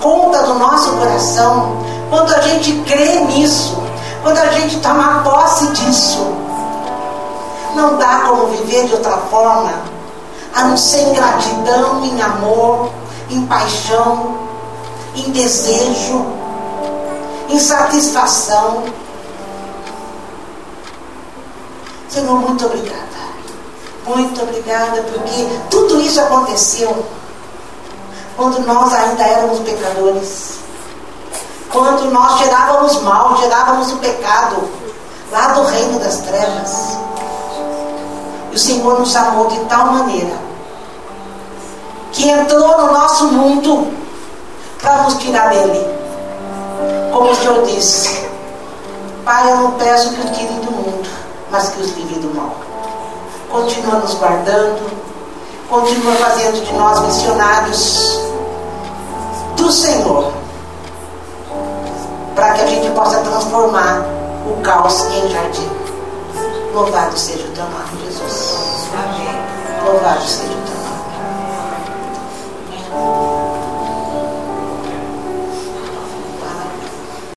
conta 0.00 0.42
do 0.42 0.54
nosso 0.54 0.90
coração, 0.92 1.76
quando 2.10 2.34
a 2.34 2.40
gente 2.40 2.72
crê 2.86 3.20
nisso, 3.20 3.80
quando 4.22 4.38
a 4.38 4.46
gente 4.46 4.78
toma 4.80 5.22
posse 5.22 5.68
disso, 5.68 6.26
não 7.74 7.96
dá 7.96 8.24
como 8.26 8.48
viver 8.48 8.86
de 8.86 8.94
outra 8.94 9.16
forma, 9.30 9.72
a 10.56 10.64
não 10.64 10.76
ser 10.76 11.02
em 11.02 11.12
gratidão, 11.12 12.02
em 12.02 12.22
amor, 12.22 12.88
em 13.28 13.46
paixão, 13.46 14.38
em 15.14 15.30
desejo, 15.30 16.24
em 17.50 17.60
satisfação. 17.60 18.84
Senhor, 22.08 22.40
muito 22.40 22.64
obrigada. 22.64 23.04
Muito 24.06 24.42
obrigada, 24.42 25.02
porque 25.02 25.46
tudo 25.68 26.00
isso 26.00 26.18
aconteceu 26.22 27.04
quando 28.34 28.60
nós 28.66 28.94
ainda 28.94 29.24
éramos 29.24 29.58
pecadores. 29.58 30.54
Quando 31.70 32.10
nós 32.10 32.38
gerávamos 32.38 33.02
mal, 33.02 33.36
gerávamos 33.36 33.92
o 33.92 33.96
pecado 33.98 34.66
lá 35.30 35.48
do 35.48 35.64
reino 35.64 35.98
das 35.98 36.16
trevas. 36.20 36.96
E 38.52 38.56
o 38.56 38.58
Senhor 38.58 38.98
nos 38.98 39.14
amou 39.14 39.48
de 39.48 39.58
tal 39.66 39.92
maneira 39.92 40.45
que 42.16 42.30
entrou 42.30 42.78
no 42.78 42.92
nosso 42.94 43.26
mundo 43.26 43.92
para 44.80 45.02
nos 45.02 45.18
tirar 45.18 45.50
dele. 45.50 45.86
Como 47.12 47.30
o 47.30 47.34
Senhor 47.34 47.62
disse, 47.66 48.26
Pai, 49.22 49.50
eu 49.52 49.56
não 49.56 49.72
peço 49.72 50.14
que 50.14 50.20
os 50.20 50.30
tirem 50.30 50.60
do 50.60 50.72
mundo, 50.72 51.08
mas 51.50 51.68
que 51.68 51.82
os 51.82 51.94
livre 51.94 52.18
do 52.20 52.34
mal 52.34 52.54
continua 53.50 53.98
nos 53.98 54.14
guardando, 54.14 54.90
continua 55.68 56.14
fazendo 56.14 56.64
de 56.64 56.72
nós 56.74 57.00
missionários 57.00 58.18
do 59.56 59.70
Senhor, 59.70 60.32
para 62.34 62.54
que 62.54 62.62
a 62.62 62.66
gente 62.66 62.90
possa 62.92 63.18
transformar 63.18 64.04
o 64.46 64.60
caos 64.62 65.04
em 65.04 65.28
jardim. 65.28 65.70
Louvado 66.74 67.18
seja 67.18 67.46
o 67.46 67.50
teu 67.52 67.64
nome, 67.64 68.04
Jesus. 68.06 68.88
Amém. 68.94 69.92
Louvado 69.92 70.22
seja 70.22 70.55
Amen. 72.96 73.25